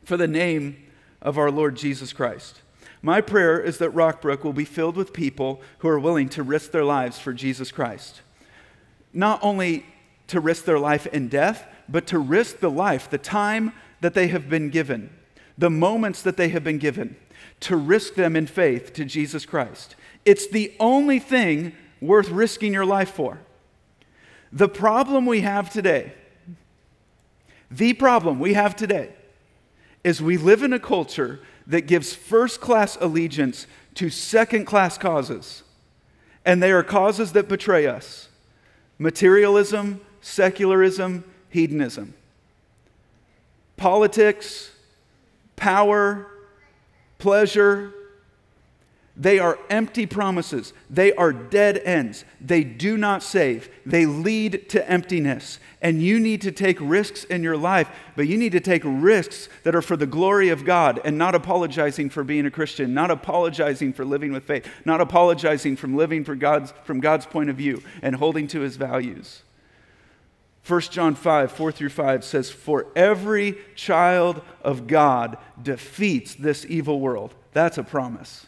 for 0.04 0.16
the 0.16 0.26
name 0.26 0.82
of 1.20 1.36
our 1.36 1.50
Lord 1.50 1.76
Jesus 1.76 2.14
Christ. 2.14 2.62
My 3.02 3.20
prayer 3.20 3.60
is 3.60 3.76
that 3.76 3.94
Rockbrook 3.94 4.42
will 4.42 4.54
be 4.54 4.64
filled 4.64 4.96
with 4.96 5.12
people 5.12 5.60
who 5.80 5.88
are 5.88 5.98
willing 5.98 6.30
to 6.30 6.42
risk 6.42 6.70
their 6.70 6.84
lives 6.84 7.18
for 7.18 7.34
Jesus 7.34 7.70
Christ. 7.70 8.22
Not 9.12 9.38
only 9.42 9.84
to 10.28 10.40
risk 10.40 10.64
their 10.64 10.78
life 10.78 11.06
in 11.08 11.28
death, 11.28 11.66
but 11.90 12.06
to 12.06 12.18
risk 12.18 12.60
the 12.60 12.70
life, 12.70 13.10
the 13.10 13.18
time 13.18 13.74
that 14.00 14.14
they 14.14 14.28
have 14.28 14.48
been 14.48 14.70
given, 14.70 15.10
the 15.58 15.68
moments 15.68 16.22
that 16.22 16.38
they 16.38 16.48
have 16.48 16.64
been 16.64 16.78
given, 16.78 17.16
to 17.61 17.76
risk 17.76 18.14
them 18.14 18.37
in 18.37 18.46
faith 18.46 18.92
to 18.94 19.05
Jesus 19.05 19.44
Christ. 19.46 19.96
It's 20.24 20.48
the 20.48 20.74
only 20.81 21.18
thing 21.18 21.72
worth 22.00 22.29
risking 22.31 22.72
your 22.72 22.87
life 22.87 23.11
for. 23.11 23.40
The 24.53 24.68
problem 24.68 25.26
we 25.26 25.42
have 25.42 25.70
today, 25.70 26.12
the 27.70 27.92
problem 27.92 28.40
we 28.40 28.55
have 28.55 28.74
today, 28.74 29.11
is 30.03 30.20
we 30.20 30.37
live 30.37 30.62
in 30.62 30.72
a 30.72 30.79
culture 30.79 31.40
that 31.66 31.83
gives 31.83 32.14
first 32.14 32.61
class 32.61 32.96
allegiance 33.00 33.66
to 33.94 34.11
second 34.11 34.64
class 34.64 34.98
causes. 34.98 35.62
And 36.44 36.62
they 36.62 36.72
are 36.72 36.83
causes 36.83 37.33
that 37.33 37.48
betray 37.48 37.87
us 37.87 38.29
materialism, 38.98 40.00
secularism, 40.20 41.24
hedonism. 41.48 42.14
Politics, 43.76 44.72
power, 45.57 46.26
pleasure, 47.20 47.92
They 49.16 49.38
are 49.38 49.59
empty 49.68 50.06
promises. 50.06 50.72
They 50.88 51.12
are 51.12 51.30
dead 51.30 51.76
ends. 51.85 52.24
They 52.40 52.64
do 52.64 52.96
not 52.96 53.22
save. 53.22 53.68
They 53.85 54.06
lead 54.06 54.70
to 54.70 54.90
emptiness. 54.90 55.59
And 55.83 56.00
you 56.02 56.18
need 56.18 56.40
to 56.42 56.52
take 56.52 56.78
risks 56.80 57.24
in 57.24 57.42
your 57.42 57.59
life, 57.59 57.90
but 58.16 58.28
you 58.28 58.38
need 58.38 58.52
to 58.52 58.61
take 58.61 58.83
risks 58.83 59.50
that 59.64 59.74
are 59.74 59.83
for 59.83 59.96
the 59.96 60.06
glory 60.06 60.48
of 60.48 60.64
God 60.64 61.00
and 61.04 61.18
not 61.18 61.35
apologizing 61.35 62.09
for 62.09 62.24
being 62.24 62.46
a 62.46 62.50
Christian, 62.50 62.94
not 62.94 63.11
apologizing 63.11 63.92
for 63.92 64.06
living 64.06 64.33
with 64.33 64.44
faith, 64.44 64.66
not 64.87 65.02
apologizing 65.02 65.76
from 65.76 65.96
living 65.96 66.24
for 66.24 66.35
God's, 66.35 66.72
from 66.85 67.00
God's 67.00 67.26
point 67.26 67.50
of 67.50 67.56
view 67.56 67.83
and 68.00 68.16
holding 68.16 68.46
to 68.48 68.61
his 68.61 68.76
values. 68.76 69.42
1 70.70 70.80
John 70.83 71.16
5, 71.16 71.50
4 71.50 71.72
through 71.72 71.88
5 71.88 72.24
says, 72.24 72.48
For 72.48 72.87
every 72.94 73.59
child 73.74 74.40
of 74.62 74.87
God 74.87 75.37
defeats 75.61 76.37
this 76.37 76.64
evil 76.68 77.00
world. 77.00 77.35
That's 77.52 77.76
a 77.76 77.83
promise. 77.83 78.46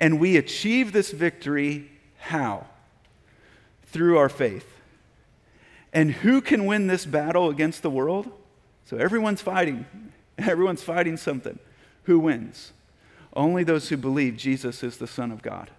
And 0.00 0.18
we 0.18 0.36
achieve 0.36 0.92
this 0.92 1.12
victory 1.12 1.88
how? 2.18 2.66
Through 3.84 4.18
our 4.18 4.28
faith. 4.28 4.66
And 5.92 6.10
who 6.10 6.40
can 6.40 6.66
win 6.66 6.88
this 6.88 7.06
battle 7.06 7.48
against 7.48 7.82
the 7.82 7.90
world? 7.90 8.30
So 8.84 8.96
everyone's 8.96 9.40
fighting. 9.40 9.86
Everyone's 10.38 10.82
fighting 10.82 11.16
something. 11.16 11.58
Who 12.04 12.18
wins? 12.18 12.72
Only 13.34 13.62
those 13.62 13.88
who 13.88 13.96
believe 13.96 14.36
Jesus 14.36 14.82
is 14.82 14.96
the 14.96 15.06
Son 15.06 15.30
of 15.30 15.42
God. 15.42 15.70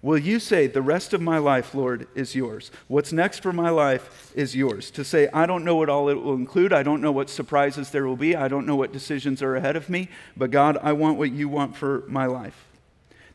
Will 0.00 0.18
you 0.18 0.38
say, 0.38 0.66
The 0.66 0.82
rest 0.82 1.12
of 1.12 1.20
my 1.20 1.38
life, 1.38 1.74
Lord, 1.74 2.06
is 2.14 2.34
yours? 2.34 2.70
What's 2.86 3.12
next 3.12 3.42
for 3.42 3.52
my 3.52 3.70
life 3.70 4.32
is 4.34 4.54
yours? 4.54 4.90
To 4.92 5.04
say, 5.04 5.28
I 5.32 5.44
don't 5.46 5.64
know 5.64 5.74
what 5.74 5.88
all 5.88 6.08
it 6.08 6.14
will 6.14 6.34
include. 6.34 6.72
I 6.72 6.82
don't 6.82 7.00
know 7.00 7.10
what 7.10 7.28
surprises 7.28 7.90
there 7.90 8.06
will 8.06 8.16
be. 8.16 8.36
I 8.36 8.46
don't 8.46 8.66
know 8.66 8.76
what 8.76 8.92
decisions 8.92 9.42
are 9.42 9.56
ahead 9.56 9.74
of 9.74 9.88
me. 9.88 10.08
But 10.36 10.50
God, 10.50 10.78
I 10.82 10.92
want 10.92 11.18
what 11.18 11.32
you 11.32 11.48
want 11.48 11.76
for 11.76 12.04
my 12.06 12.26
life. 12.26 12.64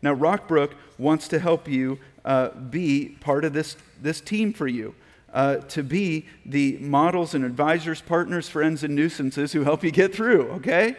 Now, 0.02 0.16
Rockbrook 0.16 0.72
wants 0.98 1.28
to 1.30 1.40
help 1.40 1.68
you 1.68 2.00
uh, 2.24 2.50
be 2.50 3.18
part 3.20 3.44
of 3.44 3.54
this, 3.54 3.76
this 4.02 4.22
team 4.22 4.54
for 4.54 4.68
you. 4.68 4.96
Uh, 5.34 5.56
to 5.56 5.82
be 5.82 6.28
the 6.46 6.78
models 6.78 7.34
and 7.34 7.44
advisors, 7.44 8.02
partners, 8.02 8.48
friends, 8.48 8.84
and 8.84 8.96
nuisances 8.96 9.52
who 9.52 9.64
help 9.64 9.84
you 9.84 9.90
get 9.90 10.14
through, 10.14 10.44
okay? 10.52 10.96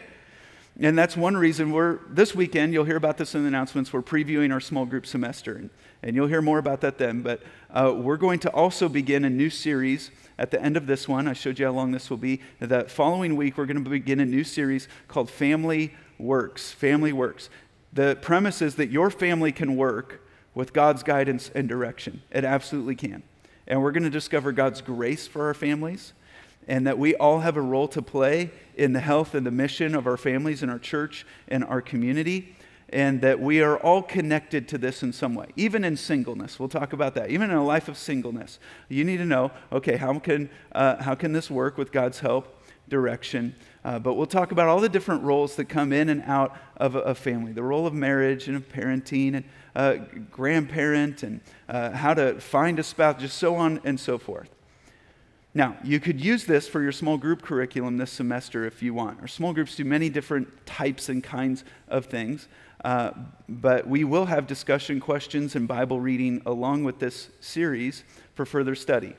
And 0.79 0.97
that's 0.97 1.15
one 1.15 1.37
reason 1.37 1.71
we're, 1.71 1.99
this 2.09 2.35
weekend, 2.35 2.73
you'll 2.73 2.83
hear 2.83 2.97
about 2.97 3.17
this 3.17 3.33
in 3.33 3.43
the 3.43 3.47
announcements, 3.47 3.93
we're 3.93 4.01
previewing 4.01 4.51
our 4.51 4.59
small 4.59 4.85
group 4.85 5.05
semester. 5.05 5.55
And, 5.55 5.69
and 6.03 6.15
you'll 6.15 6.27
hear 6.27 6.41
more 6.41 6.57
about 6.57 6.81
that 6.81 6.97
then. 6.97 7.21
But 7.21 7.41
uh, 7.71 7.93
we're 7.95 8.17
going 8.17 8.39
to 8.39 8.49
also 8.49 8.89
begin 8.89 9.23
a 9.23 9.29
new 9.29 9.49
series 9.49 10.11
at 10.37 10.51
the 10.51 10.61
end 10.61 10.75
of 10.75 10.85
this 10.85 11.07
one. 11.07 11.29
I 11.29 11.33
showed 11.33 11.59
you 11.59 11.65
how 11.65 11.71
long 11.71 11.91
this 11.91 12.09
will 12.09 12.17
be. 12.17 12.41
The 12.59 12.83
following 12.83 13.37
week, 13.37 13.57
we're 13.57 13.65
going 13.65 13.81
to 13.81 13.89
begin 13.89 14.19
a 14.19 14.25
new 14.25 14.43
series 14.43 14.89
called 15.07 15.29
Family 15.29 15.93
Works. 16.17 16.71
Family 16.71 17.13
Works. 17.13 17.49
The 17.93 18.17
premise 18.21 18.61
is 18.61 18.75
that 18.75 18.89
your 18.89 19.09
family 19.09 19.53
can 19.53 19.77
work 19.77 20.27
with 20.53 20.73
God's 20.73 21.03
guidance 21.03 21.49
and 21.55 21.69
direction. 21.69 22.21
It 22.31 22.43
absolutely 22.43 22.95
can. 22.95 23.23
And 23.65 23.81
we're 23.81 23.93
going 23.93 24.03
to 24.03 24.09
discover 24.09 24.51
God's 24.51 24.81
grace 24.81 25.25
for 25.25 25.45
our 25.45 25.53
families 25.53 26.11
and 26.67 26.85
that 26.87 26.97
we 26.97 27.15
all 27.15 27.39
have 27.39 27.57
a 27.57 27.61
role 27.61 27.87
to 27.89 28.01
play 28.01 28.51
in 28.75 28.93
the 28.93 28.99
health 28.99 29.35
and 29.35 29.45
the 29.45 29.51
mission 29.51 29.95
of 29.95 30.07
our 30.07 30.17
families 30.17 30.61
and 30.61 30.71
our 30.71 30.79
church 30.79 31.25
and 31.47 31.63
our 31.63 31.81
community, 31.81 32.55
and 32.89 33.21
that 33.21 33.39
we 33.39 33.61
are 33.61 33.77
all 33.77 34.01
connected 34.01 34.67
to 34.69 34.77
this 34.77 35.01
in 35.03 35.11
some 35.11 35.35
way, 35.35 35.47
even 35.55 35.83
in 35.83 35.97
singleness. 35.97 36.59
We'll 36.59 36.69
talk 36.69 36.93
about 36.93 37.15
that. 37.15 37.29
Even 37.29 37.49
in 37.49 37.55
a 37.55 37.65
life 37.65 37.87
of 37.87 37.97
singleness, 37.97 38.59
you 38.89 39.03
need 39.03 39.17
to 39.17 39.25
know 39.25 39.51
okay, 39.71 39.97
how 39.97 40.17
can, 40.19 40.49
uh, 40.71 41.01
how 41.01 41.15
can 41.15 41.33
this 41.33 41.49
work 41.49 41.77
with 41.77 41.91
God's 41.91 42.19
help, 42.19 42.61
direction? 42.87 43.55
Uh, 43.83 43.99
but 43.99 44.15
we'll 44.15 44.25
talk 44.25 44.51
about 44.51 44.67
all 44.67 44.79
the 44.79 44.89
different 44.89 45.23
roles 45.23 45.55
that 45.55 45.65
come 45.65 45.93
in 45.93 46.09
and 46.09 46.23
out 46.23 46.55
of 46.77 46.95
a, 46.95 47.01
a 47.01 47.15
family 47.15 47.51
the 47.51 47.63
role 47.63 47.85
of 47.85 47.93
marriage 47.93 48.47
and 48.47 48.57
of 48.57 48.67
parenting 48.69 49.35
and 49.35 49.45
uh, 49.75 49.97
grandparent 50.31 51.23
and 51.23 51.41
uh, 51.69 51.91
how 51.91 52.13
to 52.13 52.39
find 52.39 52.79
a 52.79 52.83
spouse, 52.83 53.19
just 53.19 53.37
so 53.37 53.55
on 53.55 53.79
and 53.83 53.99
so 53.99 54.17
forth. 54.17 54.49
Now, 55.57 55.77
you 55.85 56.01
could 56.01 56.19
use 56.19 56.43
this 56.43 56.67
for 56.67 56.81
your 56.81 56.91
small 56.91 57.17
group 57.17 57.41
curriculum 57.41 57.95
this 57.95 58.11
semester 58.11 58.65
if 58.65 58.83
you 58.83 58.93
want. 58.93 59.21
Our 59.21 59.27
small 59.27 59.53
groups 59.53 59.77
do 59.77 59.85
many 59.85 60.09
different 60.09 60.49
types 60.65 61.07
and 61.07 61.23
kinds 61.23 61.63
of 61.87 62.07
things, 62.07 62.49
uh, 62.83 63.11
but 63.47 63.87
we 63.87 64.03
will 64.03 64.25
have 64.25 64.47
discussion 64.47 64.99
questions 64.99 65.55
and 65.55 65.65
Bible 65.65 66.01
reading 66.01 66.41
along 66.45 66.83
with 66.83 66.99
this 66.99 67.29
series 67.39 68.03
for 68.33 68.45
further 68.45 68.75
study. 68.75 69.15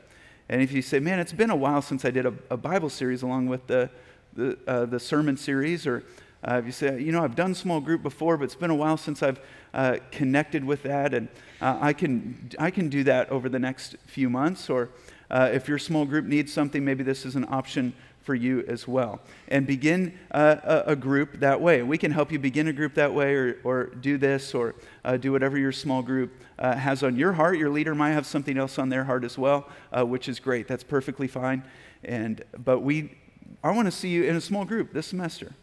And 0.50 0.60
if 0.60 0.72
you 0.72 0.82
say, 0.82 1.00
man, 1.00 1.20
it's 1.20 1.32
been 1.32 1.48
a 1.48 1.56
while 1.56 1.80
since 1.80 2.04
I 2.04 2.10
did 2.10 2.26
a, 2.26 2.34
a 2.50 2.56
Bible 2.58 2.90
series 2.90 3.22
along 3.22 3.46
with 3.46 3.66
the, 3.66 3.88
the, 4.34 4.58
uh, 4.66 4.84
the 4.84 5.00
sermon 5.00 5.38
series, 5.38 5.86
or 5.86 6.04
uh, 6.46 6.56
if 6.56 6.66
you 6.66 6.72
say, 6.72 7.00
you 7.00 7.12
know, 7.12 7.24
I've 7.24 7.34
done 7.34 7.54
small 7.54 7.80
group 7.80 8.02
before, 8.02 8.36
but 8.36 8.44
it's 8.44 8.54
been 8.54 8.70
a 8.70 8.74
while 8.74 8.98
since 8.98 9.22
I've 9.22 9.40
uh, 9.72 9.96
connected 10.12 10.66
with 10.66 10.82
that, 10.82 11.14
and 11.14 11.28
uh, 11.62 11.78
I, 11.80 11.94
can, 11.94 12.50
I 12.58 12.70
can 12.70 12.90
do 12.90 13.04
that 13.04 13.30
over 13.30 13.48
the 13.48 13.58
next 13.58 13.96
few 14.06 14.28
months, 14.28 14.68
or 14.68 14.90
uh, 15.30 15.50
if 15.52 15.68
your 15.68 15.78
small 15.78 16.04
group 16.04 16.24
needs 16.24 16.52
something, 16.52 16.84
maybe 16.84 17.02
this 17.02 17.24
is 17.24 17.36
an 17.36 17.46
option 17.48 17.92
for 18.26 18.34
you 18.34 18.64
as 18.66 18.88
well. 18.88 19.20
And 19.48 19.66
begin 19.66 20.18
uh, 20.32 20.82
a, 20.84 20.96
group 20.96 21.38
that 21.38 21.60
way. 21.60 21.82
We 21.82 21.96
can 21.96 22.10
help 22.10 22.32
you 22.32 22.40
begin 22.40 22.66
a 22.66 22.72
group 22.72 22.94
that 22.94 23.14
way 23.14 23.34
or, 23.34 23.58
or 23.62 23.84
do 23.84 24.18
this 24.18 24.52
or 24.52 24.74
uh, 25.04 25.16
do 25.16 25.30
whatever 25.30 25.56
your 25.56 25.70
small 25.70 26.02
group 26.02 26.32
uh, 26.58 26.74
has 26.74 27.04
on 27.04 27.14
your 27.14 27.32
heart. 27.34 27.56
Your 27.56 27.70
leader 27.70 27.94
might 27.94 28.10
have 28.10 28.26
something 28.26 28.58
else 28.58 28.80
on 28.80 28.88
their 28.88 29.04
heart 29.04 29.22
as 29.22 29.38
well, 29.38 29.68
uh, 29.96 30.04
which 30.04 30.28
is 30.28 30.40
great. 30.40 30.66
That's 30.66 30.82
perfectly 30.82 31.28
fine. 31.28 31.62
And, 32.02 32.42
but 32.58 32.80
we, 32.80 33.16
I 33.62 33.70
want 33.70 33.86
to 33.86 33.92
see 33.92 34.08
you 34.08 34.24
in 34.24 34.34
a 34.34 34.40
small 34.40 34.64
group 34.64 34.92
this 34.92 35.06
semester 35.06 35.54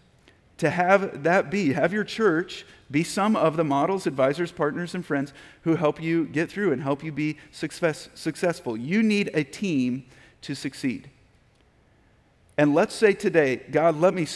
to 0.58 0.70
have 0.70 1.24
that 1.24 1.50
be, 1.50 1.74
have 1.74 1.94
your 1.94 2.04
church 2.04 2.66
be 2.92 3.04
some 3.04 3.36
of 3.36 3.58
the 3.58 3.64
models, 3.64 4.06
advisors, 4.06 4.52
partners, 4.52 4.94
and 4.94 5.06
friends 5.06 5.34
who 5.64 5.76
help 5.76 6.02
you 6.02 6.26
get 6.26 6.52
through 6.52 6.72
and 6.72 6.82
help 6.84 7.04
you 7.04 7.12
be 7.12 7.38
success, 7.52 8.10
successful. 8.14 8.78
You 8.78 9.02
need 9.02 9.32
a 9.34 9.44
team 9.44 10.06
to 10.42 10.54
succeed. 10.54 11.10
And 12.58 12.76
let's 12.76 12.94
say 12.94 13.14
today, 13.14 13.62
God, 13.72 14.00
let 14.00 14.14
me 14.14 14.28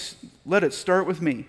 let 0.45 0.63
it 0.63 0.73
start 0.73 1.05
with 1.05 1.21
me. 1.21 1.45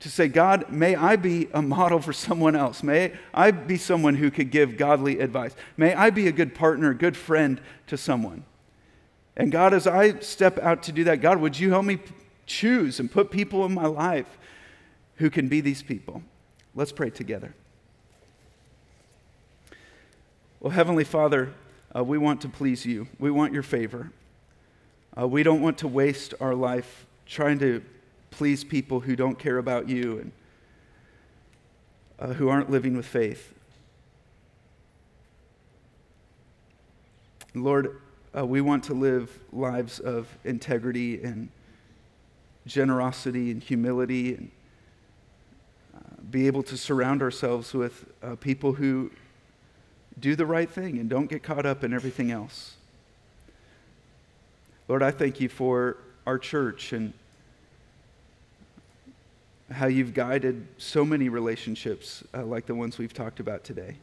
To 0.00 0.10
say, 0.10 0.28
God, 0.28 0.70
may 0.70 0.94
I 0.96 1.16
be 1.16 1.48
a 1.54 1.62
model 1.62 1.98
for 1.98 2.12
someone 2.12 2.54
else. 2.54 2.82
May 2.82 3.14
I 3.32 3.50
be 3.50 3.78
someone 3.78 4.16
who 4.16 4.30
could 4.30 4.50
give 4.50 4.76
godly 4.76 5.18
advice. 5.20 5.56
May 5.78 5.94
I 5.94 6.10
be 6.10 6.28
a 6.28 6.32
good 6.32 6.54
partner, 6.54 6.92
good 6.92 7.16
friend 7.16 7.58
to 7.86 7.96
someone. 7.96 8.44
And 9.34 9.50
God, 9.50 9.72
as 9.72 9.86
I 9.86 10.18
step 10.18 10.58
out 10.58 10.82
to 10.84 10.92
do 10.92 11.04
that, 11.04 11.22
God, 11.22 11.40
would 11.40 11.58
you 11.58 11.70
help 11.70 11.86
me 11.86 12.00
choose 12.46 13.00
and 13.00 13.10
put 13.10 13.30
people 13.30 13.64
in 13.64 13.72
my 13.72 13.86
life 13.86 14.38
who 15.16 15.30
can 15.30 15.48
be 15.48 15.60
these 15.60 15.82
people. 15.82 16.22
Let's 16.74 16.92
pray 16.92 17.10
together. 17.10 17.54
Well, 20.60 20.72
Heavenly 20.72 21.04
Father, 21.04 21.52
uh, 21.94 22.02
we 22.02 22.18
want 22.18 22.40
to 22.40 22.48
please 22.48 22.84
you. 22.84 23.06
We 23.18 23.30
want 23.30 23.52
your 23.52 23.62
favor. 23.62 24.10
Uh, 25.18 25.28
we 25.28 25.42
don't 25.42 25.60
want 25.60 25.78
to 25.78 25.88
waste 25.88 26.34
our 26.40 26.54
life 26.54 27.06
trying 27.26 27.58
to 27.60 27.82
please 28.30 28.64
people 28.64 29.00
who 29.00 29.14
don't 29.14 29.38
care 29.38 29.58
about 29.58 29.88
you 29.88 30.18
and 30.18 30.32
uh, 32.18 32.34
who 32.34 32.48
aren't 32.48 32.70
living 32.70 32.96
with 32.96 33.06
faith. 33.06 33.52
Lord, 37.54 38.00
uh, 38.36 38.44
we 38.44 38.60
want 38.60 38.82
to 38.84 38.94
live 38.94 39.38
lives 39.52 40.00
of 40.00 40.26
integrity 40.44 41.22
and 41.22 41.48
generosity 42.66 43.50
and 43.50 43.62
humility 43.62 44.34
and 44.34 44.50
uh, 45.94 45.98
be 46.30 46.46
able 46.46 46.62
to 46.62 46.76
surround 46.76 47.22
ourselves 47.22 47.74
with 47.74 48.06
uh, 48.22 48.36
people 48.36 48.72
who 48.72 49.10
do 50.18 50.36
the 50.36 50.46
right 50.46 50.70
thing 50.70 50.98
and 50.98 51.10
don't 51.10 51.26
get 51.26 51.42
caught 51.42 51.66
up 51.66 51.84
in 51.84 51.92
everything 51.92 52.30
else. 52.30 52.76
Lord, 54.88 55.02
I 55.02 55.10
thank 55.10 55.40
you 55.40 55.48
for 55.48 55.96
our 56.26 56.38
church 56.38 56.92
and 56.92 57.12
how 59.70 59.86
you've 59.86 60.14
guided 60.14 60.66
so 60.78 61.04
many 61.04 61.28
relationships 61.28 62.22
uh, 62.34 62.44
like 62.44 62.66
the 62.66 62.74
ones 62.74 62.98
we've 62.98 63.14
talked 63.14 63.40
about 63.40 63.64
today. 63.64 63.96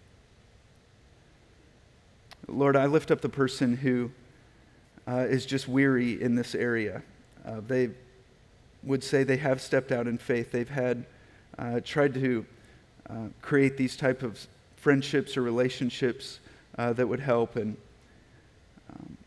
Lord, 2.48 2.76
I 2.76 2.88
lift 2.88 3.12
up 3.12 3.22
the 3.22 3.30
person 3.30 3.78
who 3.78 4.12
uh, 5.08 5.28
is 5.30 5.46
just 5.46 5.68
weary 5.68 6.22
in 6.22 6.36
this 6.36 6.56
area. 6.56 7.04
Uh, 7.46 7.62
they've 7.66 7.96
would 8.84 9.04
say 9.04 9.24
they 9.24 9.38
have 9.38 9.62
stepped 9.62 9.92
out 9.92 10.08
in 10.08 10.18
faith. 10.18 10.52
They've 10.52 10.70
had 10.70 11.06
uh, 11.58 11.82
tried 11.84 12.14
to 12.16 12.46
uh, 13.10 13.28
create 13.42 13.78
these 13.78 13.96
type 13.96 14.24
of 14.24 14.48
friendships 14.76 15.38
or 15.38 15.42
relationships 15.42 16.40
uh, 16.78 16.94
that 16.94 17.08
would 17.08 17.20
help, 17.20 17.56
and 17.56 17.78
um, 18.92 19.18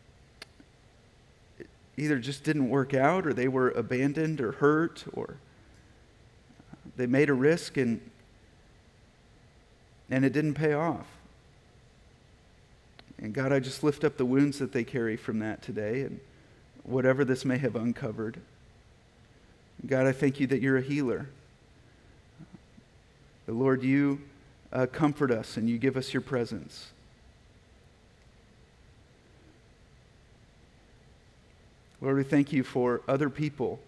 either 1.97 2.19
just 2.19 2.43
didn't 2.43 2.69
work 2.69 2.93
out, 2.93 3.25
or 3.25 3.33
they 3.33 3.47
were 3.47 3.69
abandoned, 3.71 4.41
or 4.41 4.53
hurt, 4.53 5.05
or 5.13 5.37
they 6.97 7.05
made 7.05 7.29
a 7.29 7.33
risk 7.33 7.77
and 7.77 8.01
and 10.09 10.23
it 10.23 10.33
didn't 10.33 10.53
pay 10.53 10.73
off. 10.73 11.07
And 13.17 13.33
God, 13.33 13.51
I 13.51 13.59
just 13.59 13.83
lift 13.83 14.03
up 14.03 14.17
the 14.17 14.25
wounds 14.25 14.59
that 14.59 14.71
they 14.71 14.83
carry 14.83 15.17
from 15.17 15.39
that 15.39 15.61
today, 15.61 16.01
and 16.01 16.19
whatever 16.83 17.25
this 17.25 17.45
may 17.45 17.57
have 17.57 17.75
uncovered. 17.75 18.39
God, 19.87 20.07
I 20.07 20.11
thank 20.11 20.39
you 20.39 20.47
that 20.47 20.61
you're 20.61 20.77
a 20.77 20.81
healer. 20.81 21.27
That, 23.45 23.53
Lord, 23.53 23.83
you 23.83 24.21
uh, 24.73 24.87
comfort 24.87 25.31
us 25.31 25.57
and 25.57 25.69
you 25.69 25.77
give 25.77 25.95
us 25.95 26.13
your 26.13 26.21
presence. 26.21 26.87
Lord, 32.01 32.17
we 32.17 32.23
thank 32.23 32.51
you 32.51 32.63
for 32.63 33.01
other 33.07 33.29
people 33.29 33.79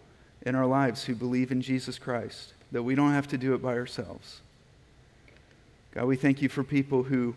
in 0.43 0.55
our 0.55 0.65
lives 0.65 1.05
who 1.05 1.15
believe 1.15 1.51
in 1.51 1.61
Jesus 1.61 1.99
Christ, 1.99 2.53
that 2.71 2.83
we 2.83 2.95
don't 2.95 3.11
have 3.11 3.27
to 3.29 3.37
do 3.37 3.53
it 3.53 3.61
by 3.61 3.73
ourselves. 3.73 4.41
God, 5.93 6.05
we 6.05 6.15
thank 6.15 6.41
you 6.41 6.49
for 6.49 6.63
people 6.63 7.03
who 7.03 7.35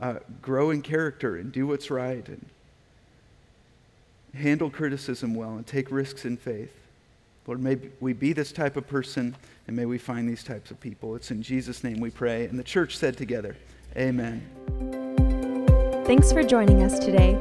uh, 0.00 0.16
grow 0.42 0.70
in 0.70 0.82
character 0.82 1.36
and 1.36 1.50
do 1.50 1.66
what's 1.66 1.90
right 1.90 2.26
and 2.28 2.46
handle 4.34 4.68
criticism 4.68 5.34
well 5.34 5.56
and 5.56 5.66
take 5.66 5.90
risks 5.90 6.24
in 6.24 6.36
faith. 6.36 6.85
Lord, 7.46 7.62
may 7.62 7.78
we 8.00 8.12
be 8.12 8.32
this 8.32 8.50
type 8.52 8.76
of 8.76 8.86
person 8.88 9.36
and 9.66 9.76
may 9.76 9.86
we 9.86 9.98
find 9.98 10.28
these 10.28 10.42
types 10.42 10.70
of 10.70 10.80
people. 10.80 11.14
It's 11.14 11.30
in 11.30 11.42
Jesus' 11.42 11.84
name 11.84 12.00
we 12.00 12.10
pray. 12.10 12.46
And 12.46 12.58
the 12.58 12.64
church 12.64 12.96
said 12.96 13.16
together, 13.16 13.56
Amen. 13.96 14.42
Thanks 16.06 16.32
for 16.32 16.42
joining 16.42 16.82
us 16.82 16.98
today. 16.98 17.34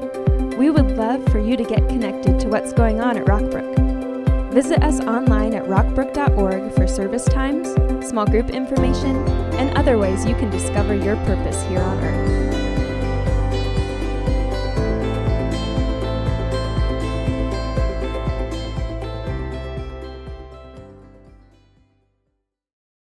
We 0.57 0.69
would 0.69 0.95
love 0.95 1.25
for 1.31 1.39
you 1.39 1.57
to 1.57 1.63
get 1.63 1.87
connected 1.89 2.39
to 2.39 2.47
what's 2.47 2.71
going 2.71 3.01
on 3.01 3.17
at 3.17 3.25
Rockbrook. 3.25 4.53
Visit 4.53 4.83
us 4.83 5.01
online 5.01 5.53
at 5.53 5.65
rockbrook.org 5.65 6.73
for 6.73 6.87
service 6.87 7.25
times, 7.25 7.67
small 8.07 8.25
group 8.25 8.49
information, 8.49 9.17
and 9.55 9.77
other 9.77 9.97
ways 9.97 10.25
you 10.25 10.33
can 10.35 10.49
discover 10.49 10.95
your 10.95 11.17
purpose 11.17 11.61
here 11.63 11.81
on 11.81 11.97
earth. 12.03 12.44